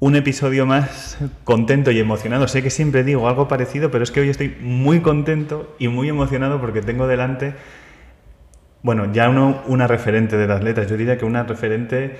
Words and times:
Un 0.00 0.16
episodio 0.16 0.64
más 0.66 1.18
contento 1.44 1.90
y 1.90 2.00
emocionado. 2.00 2.48
Sé 2.48 2.62
que 2.62 2.70
siempre 2.70 3.04
digo 3.04 3.28
algo 3.28 3.48
parecido, 3.48 3.90
pero 3.90 4.02
es 4.02 4.10
que 4.10 4.20
hoy 4.20 4.30
estoy 4.30 4.56
muy 4.60 5.00
contento 5.00 5.76
y 5.78 5.88
muy 5.88 6.08
emocionado 6.08 6.58
porque 6.58 6.80
tengo 6.80 7.06
delante, 7.06 7.54
bueno, 8.82 9.12
ya 9.12 9.28
uno, 9.28 9.62
una 9.66 9.86
referente 9.86 10.38
de 10.38 10.46
las 10.46 10.64
letras. 10.64 10.88
Yo 10.88 10.96
diría 10.96 11.18
que 11.18 11.26
una 11.26 11.42
referente 11.42 12.18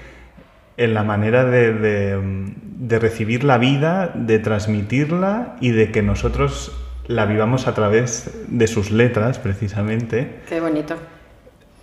en 0.77 0.95
la 0.95 1.03
manera 1.03 1.45
de, 1.45 1.73
de, 1.73 2.99
recibir 2.99 3.45
la 3.45 3.59
vida, 3.59 4.13
de 4.15 4.39
transmitirla 4.39 5.57
y 5.61 5.71
de 5.71 5.91
que 5.91 6.03
nosotros 6.03 6.73
la 7.07 7.25
vivamos 7.27 7.67
a 7.67 7.75
través 7.75 8.31
de 8.47 8.67
sus 8.67 8.91
letras, 8.91 9.39
precisamente. 9.39 10.41
Qué 10.49 10.61
bonito. 10.61 10.97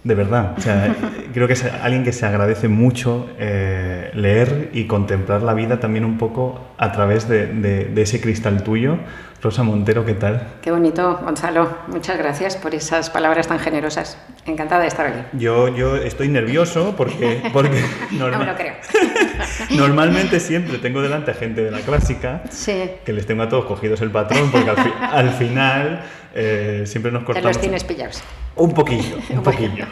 De 0.04 0.16
verdad, 0.16 0.54
o 0.58 0.62
sea, 0.62 0.96
creo 1.34 1.48
que 1.48 1.54
es 1.54 1.64
alguien 1.64 2.04
que 2.04 2.14
se 2.14 2.26
agradece 2.26 2.68
mucho 2.68 3.28
eh, 3.40 4.12
leer 4.14 4.70
y 4.74 4.86
contemplar 4.86 5.42
la 5.42 5.54
vida 5.54 5.80
también 5.80 6.06
un 6.06 6.18
poco 6.18 6.60
a 6.78 6.92
través 6.92 7.28
de, 7.28 7.48
de, 7.48 8.02
ese 8.02 8.22
cristal 8.22 8.64
tuyo. 8.64 8.98
Rosa 9.42 9.62
Montero, 9.62 10.04
¿qué 10.04 10.14
tal? 10.14 10.48
Qué 10.62 10.72
bonito, 10.72 11.20
Gonzalo. 11.24 11.70
Muchas 11.88 12.18
gracias 12.18 12.58
por 12.58 12.74
esas 12.74 13.12
palabras 13.12 13.48
tan 13.48 13.60
generosas. 13.60 14.18
Encantada 14.46 14.82
de 14.82 14.88
estar 14.88 15.06
aquí. 15.06 15.20
Yo, 15.34 15.76
yo 15.76 15.96
estoy 15.96 16.28
nervioso 16.28 16.96
porque, 16.98 17.44
porque 17.54 17.84
no 18.12 18.30
lo 18.30 18.56
creo. 18.56 18.74
normalmente 19.78 20.40
siempre 20.40 20.80
tengo 20.80 21.02
delante 21.02 21.32
a 21.32 21.34
gente 21.36 21.64
de 21.64 21.70
la 21.70 21.82
clásica 21.82 22.44
sí. 22.50 22.92
que 23.06 23.14
les 23.14 23.28
tengo 23.28 23.44
a 23.44 23.50
todos 23.50 23.66
cogidos 23.66 24.02
el 24.02 24.10
patrón 24.10 24.50
porque 24.52 24.70
al, 24.70 25.28
al 25.28 25.30
final 25.32 26.02
eh, 26.34 26.84
siempre 26.86 27.12
nos 27.12 27.24
cortamos. 27.24 27.44
Te 27.44 27.54
los 27.54 27.62
tienes 27.62 27.84
pillados. 27.84 28.24
Un 28.58 28.74
poquillo, 28.74 29.18
un 29.30 29.44
poquillo. 29.44 29.86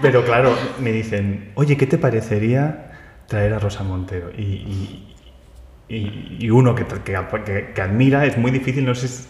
Pero 0.00 0.24
claro, 0.24 0.54
me 0.80 0.92
dicen, 0.92 1.50
oye, 1.54 1.76
¿qué 1.76 1.86
te 1.86 1.98
parecería 1.98 2.92
traer 3.26 3.54
a 3.54 3.58
Rosa 3.58 3.82
Montero? 3.82 4.30
Y, 4.36 5.04
y, 5.88 6.50
uno 6.50 6.74
que, 6.74 6.84
que, 6.84 7.72
que, 7.74 7.82
admira, 7.82 8.24
es 8.24 8.38
muy 8.38 8.50
difícil, 8.50 8.84
no 8.84 8.94
sé, 8.94 9.28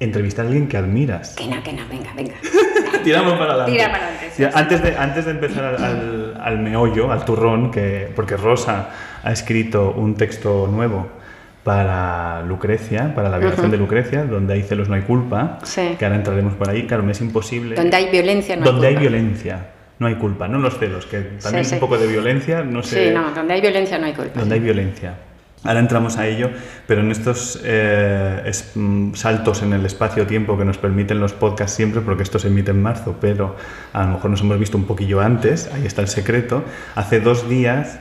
entrevistar 0.00 0.44
a 0.44 0.48
alguien 0.48 0.68
que 0.68 0.76
admiras. 0.76 1.34
Que 1.36 1.46
no, 1.46 1.62
que 1.62 1.72
no, 1.72 1.82
venga, 1.88 2.12
venga. 2.14 2.34
Tiramos 3.04 3.34
para 3.34 3.52
adelante. 3.52 3.72
Tira 3.72 3.90
para 3.90 4.06
adelante. 4.06 4.50
antes, 4.54 4.82
de, 4.82 4.96
antes 4.96 5.24
de 5.24 5.30
empezar 5.30 5.64
al, 5.64 6.40
al, 6.40 6.58
meollo, 6.58 7.12
al 7.12 7.24
turrón, 7.24 7.70
que, 7.70 8.10
porque 8.14 8.36
Rosa 8.36 8.90
ha 9.22 9.32
escrito 9.32 9.92
un 9.92 10.14
texto 10.14 10.66
nuevo 10.66 11.19
para 11.64 12.42
Lucrecia, 12.42 13.14
para 13.14 13.28
la 13.28 13.38
violación 13.38 13.70
de 13.70 13.76
Lucrecia, 13.76 14.24
donde 14.24 14.54
hay 14.54 14.62
celos 14.62 14.88
no 14.88 14.94
hay 14.94 15.02
culpa, 15.02 15.58
que 15.74 16.04
ahora 16.04 16.16
entraremos 16.16 16.54
por 16.54 16.70
ahí, 16.70 16.86
claro, 16.86 17.02
me 17.02 17.12
es 17.12 17.20
imposible. 17.20 17.76
Donde 17.76 17.96
hay 17.96 18.10
violencia 18.10 18.56
no 18.56 18.64
donde 18.64 18.86
hay 18.86 18.94
culpa. 18.94 19.04
Donde 19.04 19.18
hay 19.18 19.20
violencia 19.20 19.66
no 20.00 20.06
hay 20.06 20.14
culpa, 20.14 20.48
no 20.48 20.58
los 20.58 20.78
celos, 20.78 21.04
que 21.04 21.20
también 21.42 21.60
es 21.62 21.72
un 21.72 21.78
poco 21.78 21.98
de 21.98 22.06
violencia, 22.06 22.62
no 22.62 22.82
sé. 22.82 23.08
Sí, 23.08 23.14
no, 23.14 23.32
donde 23.32 23.52
hay 23.52 23.60
violencia 23.60 23.98
no 23.98 24.06
hay 24.06 24.14
culpa. 24.14 24.40
Donde 24.40 24.54
hay 24.54 24.60
violencia. 24.60 25.14
Ahora 25.62 25.80
entramos 25.80 26.16
a 26.16 26.26
ello, 26.26 26.48
pero 26.86 27.02
en 27.02 27.10
estos 27.10 27.60
eh, 27.62 28.50
mm, 28.74 29.12
saltos 29.12 29.62
en 29.62 29.74
el 29.74 29.84
espacio-tiempo 29.84 30.56
que 30.56 30.64
nos 30.64 30.78
permiten 30.78 31.20
los 31.20 31.34
podcasts 31.34 31.76
siempre, 31.76 32.00
porque 32.00 32.22
esto 32.22 32.38
se 32.38 32.48
emite 32.48 32.70
en 32.70 32.82
marzo, 32.82 33.16
pero 33.20 33.56
a 33.92 34.04
lo 34.04 34.14
mejor 34.14 34.30
nos 34.30 34.40
hemos 34.40 34.58
visto 34.58 34.78
un 34.78 34.86
poquillo 34.86 35.20
antes, 35.20 35.70
ahí 35.74 35.84
está 35.84 36.00
el 36.00 36.08
secreto. 36.08 36.64
Hace 36.94 37.20
dos 37.20 37.46
días 37.46 37.98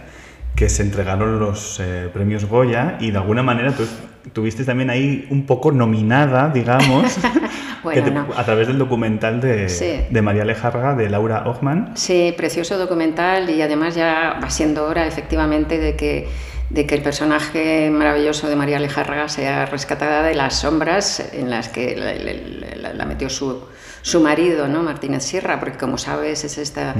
que 0.55 0.69
se 0.69 0.83
entregaron 0.83 1.39
los 1.39 1.79
eh, 1.79 2.09
premios 2.13 2.45
Goya 2.45 2.97
y 2.99 3.11
de 3.11 3.17
alguna 3.17 3.43
manera 3.43 3.71
tú 3.71 3.85
tuviste 4.33 4.65
también 4.65 4.89
ahí 4.89 5.27
un 5.29 5.45
poco 5.45 5.71
nominada, 5.71 6.49
digamos, 6.49 7.17
a 8.35 8.43
través 8.43 8.67
del 8.67 8.77
documental 8.77 9.39
de, 9.39 10.07
de, 10.09 10.21
María 10.21 10.43
Lejarga, 10.45 10.95
de 10.95 11.09
Laura 11.09 11.47
Ochman. 11.47 11.91
Sí, 11.95 12.33
precioso 12.35 12.77
documental 12.77 13.49
y 13.49 13.61
además 13.61 13.95
ya 13.95 14.39
va 14.43 14.49
siendo 14.49 14.85
hora 14.85 15.07
efectivamente 15.07 15.77
de 15.77 15.95
que 15.95 16.27
de 16.69 16.85
que 16.85 16.93
el 16.93 17.01
personaje 17.01 17.89
maravilloso 17.89 18.47
de 18.47 18.55
María 18.55 18.77
Lejarga 18.77 19.27
sea 19.27 19.65
rescatada 19.65 20.21
de 20.21 20.35
las 20.35 20.59
sombras 20.59 21.33
en 21.33 21.49
las 21.49 21.67
que 21.67 21.95
la 21.95 23.05
metió 23.05 23.27
su, 23.27 23.63
su 24.01 24.21
marido, 24.21 24.67
¿no? 24.67 24.83
Martínez 24.83 25.23
Sierra, 25.23 25.59
porque 25.59 25.77
como 25.77 25.97
sabes 25.97 26.43
es 26.43 26.57
esta, 26.57 26.95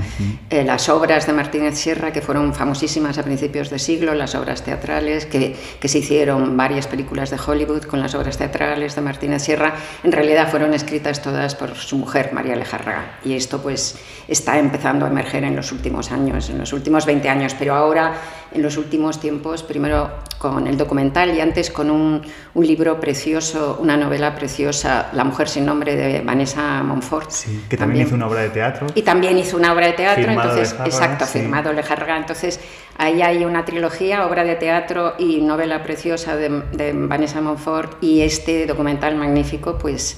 eh, 0.49 0.63
las 0.63 0.89
obras 0.89 1.25
de 1.27 1.33
Martínez 1.33 1.77
Sierra 1.77 2.11
que 2.11 2.21
fueron 2.21 2.53
famosísimas 2.53 3.17
a 3.17 3.23
principios 3.23 3.69
de 3.69 3.79
siglo, 3.79 4.13
las 4.15 4.35
obras 4.35 4.63
teatrales, 4.63 5.25
que, 5.25 5.55
que, 5.79 5.87
se 5.87 5.99
hicieron 5.99 6.55
varias 6.57 6.87
películas 6.87 7.29
de 7.29 7.37
Hollywood 7.45 7.83
con 7.83 7.99
las 7.99 8.15
obras 8.15 8.37
teatrales 8.37 8.95
de 8.95 9.01
Martínez 9.01 9.43
Sierra, 9.43 9.75
en 10.03 10.11
realidad 10.11 10.49
fueron 10.49 10.73
escritas 10.73 11.21
todas 11.21 11.55
por 11.55 11.75
su 11.75 11.97
mujer, 11.97 12.31
María 12.33 12.55
Lejarraga, 12.55 13.19
y 13.23 13.33
esto 13.33 13.61
pues 13.61 13.97
está 14.27 14.59
empezando 14.59 15.05
a 15.05 15.09
emerger 15.09 15.43
en 15.43 15.55
los 15.55 15.71
últimos 15.71 16.11
años, 16.11 16.49
en 16.49 16.59
los 16.59 16.73
últimos 16.73 17.05
20 17.05 17.29
años, 17.29 17.55
pero 17.57 17.75
ahora 17.75 18.13
en 18.51 18.61
los 18.61 18.77
últimos 18.77 19.19
tiempos, 19.19 19.63
primero 19.63 20.09
con 20.37 20.67
el 20.67 20.77
documental 20.77 21.35
y 21.35 21.41
antes 21.41 21.69
con 21.69 21.91
un, 21.91 22.21
un 22.53 22.65
libro 22.65 22.99
precioso, 22.99 23.77
una 23.81 23.97
novela 23.97 24.35
preciosa, 24.35 25.09
La 25.13 25.23
mujer 25.23 25.49
sin 25.49 25.65
nombre 25.65 25.95
de 25.95 26.21
Vanessa 26.21 26.81
Monfort. 26.81 27.29
Sí, 27.29 27.65
que 27.69 27.77
también, 27.77 28.07
hizo 28.07 28.15
una 28.15 28.27
obra 28.27 28.41
de 28.41 28.49
teatro. 28.49 28.87
Y 28.95 29.01
también 29.01 29.37
hizo 29.37 29.57
una 29.57 29.73
obra 29.73 29.87
de 29.87 29.93
teatro, 29.93 30.31
entonces, 30.31 30.75
exacto, 30.85 31.25
firmado 31.25 31.73
Lejarga. 31.73 32.17
Entonces, 32.17 32.59
ahí 32.97 33.21
hay 33.21 33.43
una 33.43 33.65
trilogía, 33.65 34.25
obra 34.25 34.43
de 34.43 34.55
teatro 34.55 35.15
y 35.19 35.41
novela 35.41 35.83
preciosa 35.83 36.37
de, 36.37 36.63
de 36.71 36.93
Vanessa 36.93 37.41
Monfort 37.41 38.01
y 38.01 38.21
este 38.21 38.65
documental 38.65 39.15
magnífico, 39.15 39.77
pues 39.77 40.17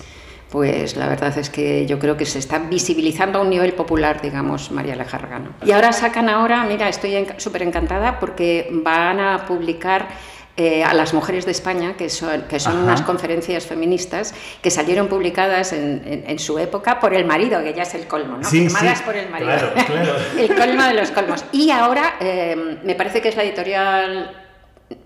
pues 0.52 0.98
la 0.98 1.08
verdad 1.08 1.36
es 1.38 1.50
que 1.50 1.86
yo 1.86 1.98
creo 1.98 2.18
que 2.18 2.26
se 2.26 2.38
está 2.38 2.60
visibilizando 2.60 3.40
a 3.40 3.42
un 3.42 3.50
nivel 3.50 3.74
popular, 3.74 4.22
digamos, 4.22 4.70
María. 4.70 4.96
¿no? 4.96 5.66
Y 5.66 5.72
ahora 5.72 5.94
sacan 5.94 6.28
ahora, 6.28 6.66
mira, 6.66 6.90
estoy 6.90 7.26
súper 7.38 7.64
encantada 7.64 8.20
porque 8.20 8.68
van 8.70 9.22
a 9.22 9.46
publicar 9.46 10.10
eh, 10.58 10.84
a 10.84 10.94
las 10.94 11.14
mujeres 11.14 11.46
de 11.46 11.52
España, 11.52 11.96
que 11.96 12.10
son, 12.10 12.42
que 12.44 12.60
son 12.60 12.78
unas 12.78 13.02
conferencias 13.02 13.66
feministas 13.66 14.36
que 14.62 14.70
salieron 14.70 15.08
publicadas 15.08 15.72
en, 15.72 16.38
su 16.40 16.60
época 16.60 17.00
por 17.00 17.14
el 17.14 17.24
marido, 17.24 17.64
que 17.64 17.74
ya 17.74 17.84
es 17.84 17.96
el 17.96 18.06
colmo, 18.08 18.38
¿no? 18.38 18.44
Sí, 18.44 18.68
Firmadas 18.68 19.02
por 19.04 19.16
el 19.16 19.30
marido. 19.30 19.52
Claro, 19.52 19.74
claro. 19.74 20.16
el 20.38 20.54
colmo 20.54 20.84
de 20.84 20.94
los 20.94 21.12
colmos. 21.12 21.46
Y 21.54 21.72
ahora 21.72 22.16
eh, 22.20 22.78
me 22.84 22.96
parece 22.96 23.22
que 23.22 23.30
es 23.30 23.38
la 23.38 23.44
editorial 23.44 24.41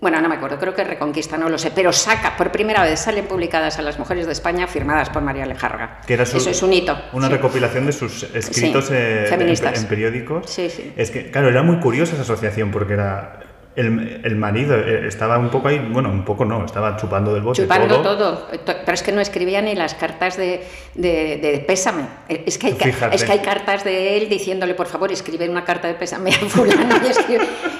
bueno, 0.00 0.20
no 0.20 0.28
me 0.28 0.36
acuerdo, 0.36 0.58
creo 0.58 0.74
que 0.74 0.84
Reconquista, 0.84 1.36
no 1.36 1.48
lo 1.48 1.58
sé, 1.58 1.70
pero 1.74 1.92
saca, 1.92 2.36
por 2.36 2.50
primera 2.50 2.82
vez 2.82 3.00
salen 3.00 3.26
publicadas 3.26 3.78
a 3.78 3.82
las 3.82 3.98
mujeres 3.98 4.26
de 4.26 4.32
España 4.32 4.66
firmadas 4.66 5.10
por 5.10 5.22
María 5.22 5.46
Lejarga. 5.46 6.00
Que 6.06 6.14
era 6.14 6.22
Eso 6.22 6.50
es 6.50 6.62
un 6.62 6.72
hito. 6.72 6.96
Una 7.12 7.28
recopilación 7.28 7.86
de 7.86 7.92
sus 7.92 8.22
escritos 8.34 8.90
eh, 8.90 9.28
en, 9.28 9.86
periódicos. 9.86 10.50
Sí, 10.50 10.70
sí. 10.70 10.92
Es 10.96 11.10
que, 11.10 11.30
claro, 11.30 11.48
era 11.48 11.62
muy 11.62 11.78
curiosa 11.80 12.14
esa 12.14 12.22
asociación 12.22 12.70
porque 12.70 12.94
era 12.94 13.40
el, 13.76 14.22
el, 14.24 14.36
marido 14.36 14.74
eh, 14.74 15.06
estaba 15.06 15.38
un 15.38 15.50
poco 15.50 15.68
ahí, 15.68 15.78
bueno, 15.78 16.08
un 16.10 16.24
poco 16.24 16.46
no, 16.46 16.64
estaba 16.64 16.96
chupando 16.96 17.34
del 17.34 17.42
bote. 17.42 17.62
Chupando 17.62 18.00
todo, 18.00 18.48
pero 18.64 18.92
es 18.92 19.02
que 19.02 19.12
no 19.12 19.20
escribía 19.20 19.60
ni 19.60 19.74
las 19.74 19.94
cartas 19.94 20.38
de, 20.38 20.66
de, 20.94 21.64
pésame. 21.66 22.06
Es 22.28 22.56
que, 22.56 22.68
hay, 22.68 22.78
es 23.12 23.24
que 23.24 23.32
hay 23.32 23.40
cartas 23.40 23.84
de 23.84 24.16
él 24.16 24.30
diciéndole, 24.30 24.74
por 24.74 24.86
favor, 24.86 25.12
escribe 25.12 25.48
una 25.48 25.62
carta 25.64 25.88
de 25.88 25.94
pésame 25.94 26.30
a 26.30 26.38
fulano. 26.48 26.96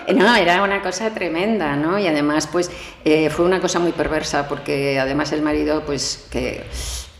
Y 0.08 0.12
No, 0.14 0.36
era 0.36 0.62
una 0.62 0.82
cosa 0.82 1.10
tremenda, 1.10 1.74
¿no? 1.76 1.98
Y 1.98 2.06
además, 2.06 2.46
pues, 2.46 2.70
eh, 3.04 3.30
fue 3.30 3.46
una 3.46 3.60
cosa 3.60 3.78
muy 3.78 3.92
perversa 3.92 4.46
porque 4.48 5.00
además 5.00 5.32
el 5.32 5.40
marido, 5.40 5.82
pues, 5.86 6.28
que, 6.30 6.62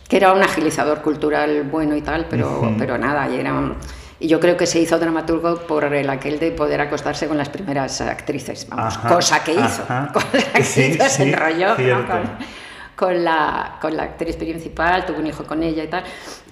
que 0.07 0.17
era 0.19 0.35
un 0.35 0.43
agilizador 0.43 1.01
cultural 1.01 1.65
bueno 1.65 1.97
y 1.97 2.03
tal, 2.03 2.27
pero, 2.29 2.75
pero 2.79 2.99
nada, 2.99 3.29
y 3.29 3.41
era 3.41 3.55
un 3.55 3.77
y 4.19 4.29
yo 4.29 4.41
creo 4.41 4.57
que 4.57 4.67
se 4.67 4.81
hizo 4.81 4.99
dramaturgo 4.99 5.59
por 5.67 5.85
el 5.85 6.09
aquel 6.09 6.39
de 6.39 6.51
poder 6.51 6.81
acostarse 6.81 7.29
con 7.29 7.37
las 7.37 7.49
primeras 7.49 8.01
actrices, 8.01 8.67
vamos, 8.69 8.97
cosa 8.99 9.43
que 9.45 9.55
hizo, 9.55 9.85
cosa 10.13 10.53
que 10.55 10.89
hizo, 10.89 11.09
se 11.09 11.23
enrolló 11.25 11.77
con, 11.77 12.39
la, 13.25 13.79
con 13.81 13.97
la 13.97 14.05
actriz 14.05 14.37
principal, 14.37 15.05
tuvo 15.07 15.19
un 15.19 15.27
hijo 15.27 15.45
con 15.45 15.63
ella 15.63 15.85
y 15.85 15.89
tal. 15.89 16.05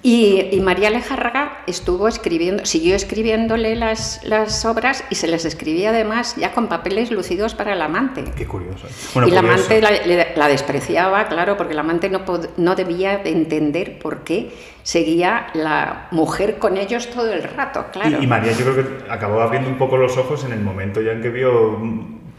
Y, 0.03 0.59
María 0.61 0.91
Lejarraga 0.91 1.63
estuvo 1.65 2.07
escribiendo, 2.07 2.63
siguió 2.65 2.95
escribiéndole 2.95 3.75
las, 3.75 4.23
las 4.23 4.63
obras 4.63 5.03
y 5.09 5.15
se 5.15 5.27
les 5.27 5.45
escribía 5.45 5.89
además 5.89 6.35
ya 6.35 6.53
con 6.53 6.67
papeles 6.67 7.09
lucidos 7.09 7.55
para 7.55 7.73
el 7.73 7.81
amante. 7.81 8.23
Qué 8.37 8.45
curioso. 8.45 8.87
y 9.15 9.31
el 9.31 9.37
amante 9.37 9.81
la, 9.81 10.47
despreciaba, 10.47 11.27
claro, 11.27 11.57
porque 11.57 11.73
el 11.73 11.79
amante 11.79 12.09
no, 12.09 12.21
no 12.57 12.75
debía 12.75 13.17
de 13.17 13.31
entender 13.31 13.97
por 13.97 14.23
qué 14.23 14.51
seguía 14.83 15.47
la 15.55 16.07
mujer 16.11 16.59
con 16.59 16.77
ellos 16.77 17.09
todo 17.09 17.33
el 17.33 17.41
rato, 17.41 17.87
claro. 17.91 18.21
Y, 18.21 18.27
María 18.27 18.51
yo 18.51 18.63
creo 18.63 18.75
que 18.75 19.11
acabó 19.11 19.41
abriendo 19.41 19.69
un 19.69 19.79
poco 19.79 19.97
los 19.97 20.15
ojos 20.17 20.43
en 20.43 20.51
el 20.51 20.61
momento 20.61 21.01
ya 21.01 21.13
en 21.13 21.23
que 21.23 21.29
vio 21.29 21.79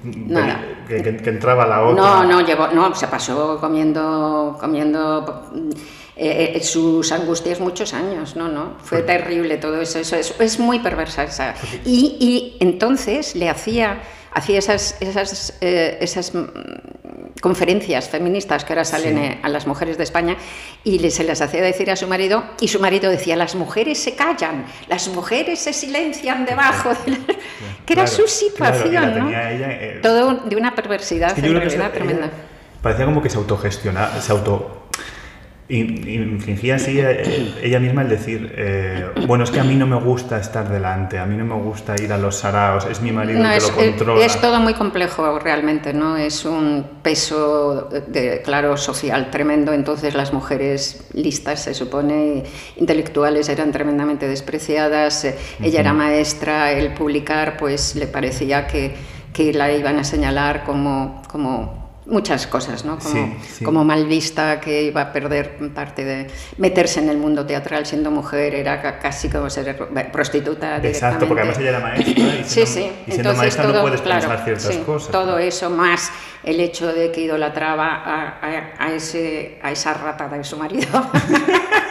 Nada. 0.02 0.60
Que, 0.88 1.02
que- 1.02 1.16
que 1.16 1.30
entraba 1.30 1.66
la 1.66 1.82
otra. 1.82 2.02
No, 2.04 2.24
no, 2.24 2.40
llevó, 2.46 2.68
no, 2.68 2.94
se 2.94 3.08
pasó 3.08 3.58
comiendo, 3.60 4.56
comiendo 4.60 5.50
eh, 6.16 6.52
eh, 6.56 6.62
sus 6.62 7.10
angustias 7.12 7.58
muchos 7.60 7.92
años, 7.92 8.36
no, 8.36 8.48
no, 8.48 8.74
fue 8.82 9.02
terrible 9.02 9.56
todo 9.56 9.80
eso, 9.80 9.98
eso 9.98 10.16
es, 10.16 10.34
es 10.40 10.58
muy 10.60 10.78
perversa 10.78 11.24
esa. 11.24 11.54
Y, 11.84 12.16
y 12.20 12.56
entonces 12.64 13.34
le 13.34 13.48
hacía, 13.50 14.00
hacía 14.32 14.58
esas, 14.60 14.96
esas, 15.00 15.54
eh, 15.60 15.98
esas 16.00 16.32
conferencias 17.40 18.08
feministas 18.08 18.64
que 18.64 18.72
ahora 18.72 18.84
salen 18.84 19.16
Sí. 19.16 19.24
eh, 19.24 19.38
a 19.42 19.48
las 19.48 19.66
mujeres 19.66 19.98
de 19.98 20.04
España 20.04 20.36
y 20.84 21.10
se 21.10 21.24
las 21.24 21.40
hacía 21.40 21.62
decir 21.62 21.90
a 21.90 21.96
su 21.96 22.06
marido 22.08 22.44
y 22.60 22.68
su 22.68 22.80
marido 22.80 23.10
decía, 23.10 23.36
las 23.36 23.54
mujeres 23.54 23.98
se 23.98 24.14
callan, 24.14 24.66
las 24.88 25.08
mujeres 25.08 25.58
se 25.58 25.72
silencian 25.72 26.44
debajo 26.46 26.90
de 27.04 27.12
la... 27.12 27.18
que 27.84 27.92
era 27.92 28.04
Claro, 28.04 28.08
su 28.08 28.24
claro, 28.56 28.74
situación, 28.74 29.18
¿no? 29.18 29.28
ella, 29.28 29.70
eh, 29.72 30.00
Todo 30.02 30.34
de 30.34 30.56
una 30.56 30.74
perversidad, 30.74 31.28
Es 31.30 31.34
que 31.34 31.42
yo 31.42 31.48
creo 31.48 31.60
tremenda. 31.92 32.26
ella 32.26 32.32
Parecía 32.82 33.04
como 33.04 33.20
que 33.22 33.28
se 33.30 33.36
autogestionaba, 33.38 34.20
se 34.20 34.32
auto. 34.32 34.85
Fingía 35.68 36.76
así 36.76 37.00
eh, 37.00 37.54
ella 37.60 37.80
misma 37.80 38.02
el 38.02 38.08
decir, 38.08 38.52
eh, 38.56 39.06
bueno, 39.26 39.42
es 39.42 39.50
que 39.50 39.58
a 39.58 39.64
mí 39.64 39.74
no 39.74 39.86
me 39.86 39.96
gusta 39.96 40.38
estar 40.38 40.68
delante, 40.68 41.18
a 41.18 41.26
mí 41.26 41.36
no 41.36 41.44
me 41.44 41.60
gusta 41.60 41.96
ir 42.00 42.12
a 42.12 42.18
los 42.18 42.36
saraos, 42.36 42.86
es 42.86 43.00
mi 43.00 43.10
marido 43.10 43.40
No, 43.42 43.50
el 43.50 43.58
que 43.58 43.64
es, 43.64 43.68
lo 43.68 43.74
controla. 43.74 44.24
es 44.24 44.40
todo 44.40 44.60
muy 44.60 44.74
complejo 44.74 45.40
realmente, 45.40 45.92
¿no? 45.92 46.16
Es 46.16 46.44
un 46.44 46.86
peso, 47.02 47.88
de, 48.06 48.42
claro, 48.44 48.76
social 48.76 49.28
tremendo. 49.32 49.72
Entonces 49.72 50.14
las 50.14 50.32
mujeres 50.32 51.08
listas, 51.14 51.64
se 51.64 51.74
supone, 51.74 52.44
intelectuales, 52.76 53.48
eran 53.48 53.72
tremendamente 53.72 54.28
despreciadas. 54.28 55.24
Eh, 55.24 55.36
Ella 55.60 55.80
era 55.80 55.92
maestra, 55.92 56.70
el 56.70 56.94
publicar, 56.94 57.56
pues 57.56 57.96
le 57.96 58.06
parecía 58.06 58.68
que, 58.68 58.94
que 59.32 59.52
la 59.52 59.72
iban 59.72 59.98
a 59.98 60.04
señalar 60.04 60.62
como... 60.62 61.22
como 61.28 61.85
muchas 62.06 62.46
cosas, 62.46 62.84
¿no? 62.84 62.98
Como, 62.98 63.14
Sí, 63.14 63.36
sí. 63.58 63.64
como 63.64 63.84
mal 63.84 64.06
vista, 64.06 64.60
que 64.60 64.84
iba 64.84 65.00
a 65.00 65.12
perder 65.12 65.56
parte 65.74 66.04
de 66.04 66.26
meterse 66.56 67.00
en 67.00 67.08
el 67.08 67.16
mundo 67.18 67.44
teatral 67.44 67.84
siendo 67.84 68.10
mujer, 68.10 68.54
era 68.54 68.80
ca- 68.80 68.98
casi 68.98 69.28
como 69.28 69.50
ser 69.50 69.76
prostituta 70.12 70.76
Exacto, 70.78 71.26
porque 71.26 71.42
además 71.42 71.58
ella 71.58 71.70
era 71.70 71.80
maestra 71.80 72.12
y 72.12 72.44
Sí, 72.44 72.64
siendo, 72.66 72.70
sí. 72.72 72.80
y 72.80 73.12
siendo 73.12 73.30
Entonces, 73.30 73.36
maestra 73.36 73.62
todo, 73.64 73.72
no 73.74 73.80
puedes 73.82 74.00
claro, 74.02 74.20
pensar 74.28 74.44
ciertas 74.44 74.74
sí, 74.74 74.82
cosas. 74.86 75.10
Todo 75.10 75.38
eso, 75.38 75.68
más 75.70 76.10
el 76.44 76.60
hecho 76.60 76.92
de 76.92 77.10
que 77.10 77.22
idolatraba 77.22 77.86
a, 77.86 78.38
a- 78.40 78.72
a 78.78 78.92
ese, 78.92 79.58
a 79.62 79.72
esa 79.72 79.92
rata 79.94 80.28
de 80.28 80.44
su 80.44 80.56
marido. 80.56 80.86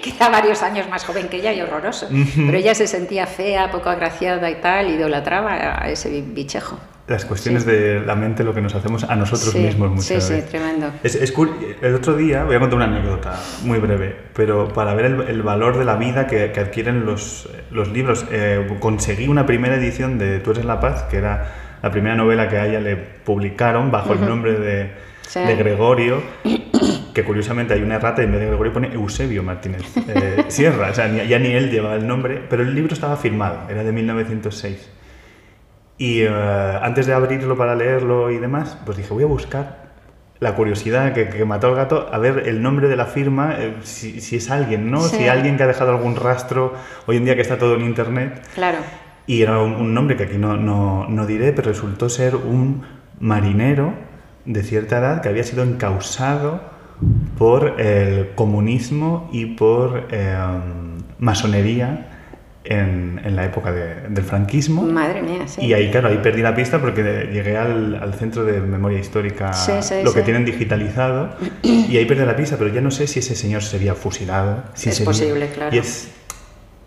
que 0.02 0.10
era 0.10 0.28
varios 0.28 0.62
años 0.62 0.88
más 0.88 1.04
joven 1.04 1.28
que 1.28 1.36
ella 1.38 1.52
y 1.52 1.60
horroroso. 1.60 2.08
Pero 2.36 2.56
ella 2.56 2.74
se 2.74 2.86
sentía 2.86 3.26
fea, 3.26 3.70
poco 3.70 3.88
agraciada 3.90 4.50
y 4.50 4.56
tal, 4.56 4.90
idolatraba 4.90 5.82
a 5.82 5.88
ese 5.90 6.10
bi- 6.10 6.22
bichejo. 6.22 6.78
Las 7.06 7.24
cuestiones 7.24 7.66
de 7.66 8.00
la 8.06 8.14
mente, 8.14 8.44
lo 8.44 8.54
que 8.54 8.60
nos 8.60 8.72
hacemos 8.76 9.02
a 9.02 9.16
nosotros 9.16 9.50
Sí, 9.52 9.58
mismos 9.58 9.90
muchas 9.90 10.06
sí, 10.06 10.20
sí, 10.20 10.32
veces. 10.34 10.48
tremendo. 10.48 10.92
Es, 11.02 11.16
es 11.16 11.34
el 11.82 11.94
otro 11.96 12.14
día, 12.14 12.44
voy 12.44 12.54
a 12.54 12.60
contar 12.60 12.76
una 12.76 12.84
anécdota 12.84 13.34
muy 13.64 13.80
breve, 13.80 14.14
pero 14.32 14.68
para 14.68 14.94
ver 14.94 15.06
el, 15.06 15.20
el 15.22 15.42
valor 15.42 15.76
de 15.76 15.84
la 15.84 15.96
vida 15.96 16.28
que, 16.28 16.52
que 16.52 16.60
adquieren 16.60 17.04
los, 17.06 17.48
los 17.72 17.88
libros, 17.88 18.26
eh, 18.30 18.64
conseguí 18.78 19.26
una 19.26 19.44
primera 19.44 19.74
edición 19.74 20.18
de 20.18 20.38
Tú 20.38 20.52
eres 20.52 20.64
la 20.64 20.78
paz, 20.78 21.02
que 21.10 21.16
era 21.16 21.52
la 21.82 21.90
primera 21.90 22.14
novela 22.14 22.48
que 22.48 22.58
a 22.58 22.66
ella 22.66 22.78
le 22.78 22.94
publicaron 22.96 23.90
bajo 23.90 24.12
el 24.12 24.20
nombre 24.24 24.52
de, 24.52 24.92
Sí. 25.26 25.40
de 25.40 25.56
Gregorio, 25.56 26.22
que 27.20 27.26
curiosamente 27.26 27.74
hay 27.74 27.82
una 27.82 27.96
errata 27.96 28.22
y 28.22 28.24
en 28.24 28.32
vez 28.32 28.40
de 28.40 28.46
Gregorio 28.48 28.72
pone 28.72 28.92
Eusebio 28.92 29.42
Martínez 29.42 29.82
eh, 30.08 30.44
Sierra, 30.48 30.90
o 30.90 30.94
sea, 30.94 31.08
ni- 31.08 31.26
ya 31.26 31.38
ni 31.38 31.48
él 31.48 31.70
llevaba 31.70 31.94
el 31.96 32.06
nombre, 32.06 32.40
pero 32.48 32.62
el 32.62 32.74
libro 32.74 32.94
estaba 32.94 33.16
firmado, 33.16 33.60
era 33.68 33.84
de 33.84 33.92
1906. 33.92 34.90
Y 35.98 36.22
eh, 36.22 36.28
antes 36.82 37.06
de 37.06 37.12
abrirlo 37.12 37.56
para 37.56 37.74
leerlo 37.74 38.30
y 38.30 38.38
demás, 38.38 38.78
pues 38.86 38.96
dije, 38.96 39.12
voy 39.12 39.24
a 39.24 39.26
buscar 39.26 39.90
la 40.38 40.54
curiosidad 40.54 41.12
que, 41.12 41.28
que 41.28 41.44
mató 41.44 41.66
al 41.66 41.74
gato, 41.74 42.08
a 42.10 42.16
ver 42.16 42.44
el 42.48 42.62
nombre 42.62 42.88
de 42.88 42.96
la 42.96 43.04
firma, 43.04 43.56
eh, 43.58 43.74
si, 43.82 44.22
si 44.22 44.36
es 44.36 44.50
alguien, 44.50 44.90
¿no? 44.90 45.02
Sí. 45.02 45.16
Si 45.16 45.28
alguien 45.28 45.58
que 45.58 45.64
ha 45.64 45.66
dejado 45.66 45.90
algún 45.90 46.16
rastro, 46.16 46.72
hoy 47.06 47.18
en 47.18 47.26
día 47.26 47.34
que 47.36 47.42
está 47.42 47.58
todo 47.58 47.74
en 47.74 47.82
internet. 47.82 48.40
Claro. 48.54 48.78
Y 49.26 49.42
era 49.42 49.58
un, 49.58 49.74
un 49.74 49.92
nombre 49.92 50.16
que 50.16 50.22
aquí 50.24 50.38
no, 50.38 50.56
no, 50.56 51.06
no 51.08 51.26
diré, 51.26 51.52
pero 51.52 51.68
resultó 51.68 52.08
ser 52.08 52.36
un 52.36 52.86
marinero 53.20 53.92
de 54.46 54.62
cierta 54.62 54.98
edad 54.98 55.20
que 55.20 55.28
había 55.28 55.44
sido 55.44 55.62
encausado 55.62 56.62
por 57.38 57.80
el 57.80 58.30
comunismo 58.34 59.28
y 59.32 59.46
por 59.46 60.08
eh, 60.10 60.36
masonería 61.18 62.06
en, 62.64 63.20
en 63.24 63.36
la 63.36 63.46
época 63.46 63.72
de- 63.72 64.08
del 64.08 64.24
franquismo. 64.24 64.82
Madre 64.82 65.22
mía, 65.22 65.46
sí. 65.48 65.62
Y 65.64 65.72
ahí, 65.72 65.90
claro, 65.90 66.08
ahí 66.08 66.18
perdí 66.22 66.42
la 66.42 66.54
pista 66.54 66.78
porque 66.78 67.28
llegué 67.32 67.56
al, 67.56 67.94
al 67.96 68.14
centro 68.14 68.44
de 68.44 68.60
memoria 68.60 68.98
histórica, 68.98 69.52
Sí, 69.54 69.72
sí, 69.80 69.94
lo 70.04 70.12
que 70.12 70.20
sí. 70.20 70.24
tienen 70.26 70.44
digitalizado, 70.44 71.30
y 71.62 71.96
ahí 71.96 72.04
perdí 72.04 72.24
la 72.26 72.36
pista, 72.36 72.56
pero 72.58 72.72
ya 72.72 72.80
no 72.82 72.90
sé 72.90 73.06
si 73.06 73.20
ese 73.20 73.34
señor 73.34 73.62
sería 73.62 73.94
fusilado. 73.94 74.62
si 74.74 74.90
Es 74.90 74.96
sería- 74.96 75.06
posible, 75.10 75.48
claro. 75.48 75.74
Y 75.74 75.78
es 75.78 76.10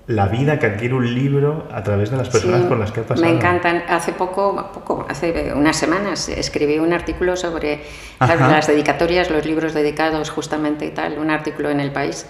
la 0.08 0.28
vida 0.28 0.60
que 0.60 0.66
adquiere 0.66 0.94
un 0.96 1.14
libro 1.14 1.68
a 1.72 1.82
través 1.82 2.12
de 2.12 2.18
las 2.18 2.30
personas 2.30 2.62
Sí, 2.62 2.68
por 2.68 2.78
las 2.78 2.92
que 2.92 3.00
ha 3.00 3.04
pasado. 3.04 3.26
Me 3.26 3.34
encantan. 3.34 3.84
Hace 3.88 4.12
poco, 4.12 4.70
poco, 4.74 5.06
hace 5.08 5.54
unas 5.56 5.78
semanas, 5.78 6.28
escribí 6.28 6.78
un 6.78 6.92
artículo 6.92 7.38
sobre 7.38 7.82
las 8.20 8.68
dedicatorias, 8.68 9.32
los 9.32 9.46
libros 9.46 9.74
dedicados 9.74 10.30
justamente 10.30 10.86
y 10.86 10.92
tal, 10.92 11.18
un 11.20 11.30
artículo 11.30 11.70
en 11.70 11.80
El 11.80 11.92
País. 11.92 12.26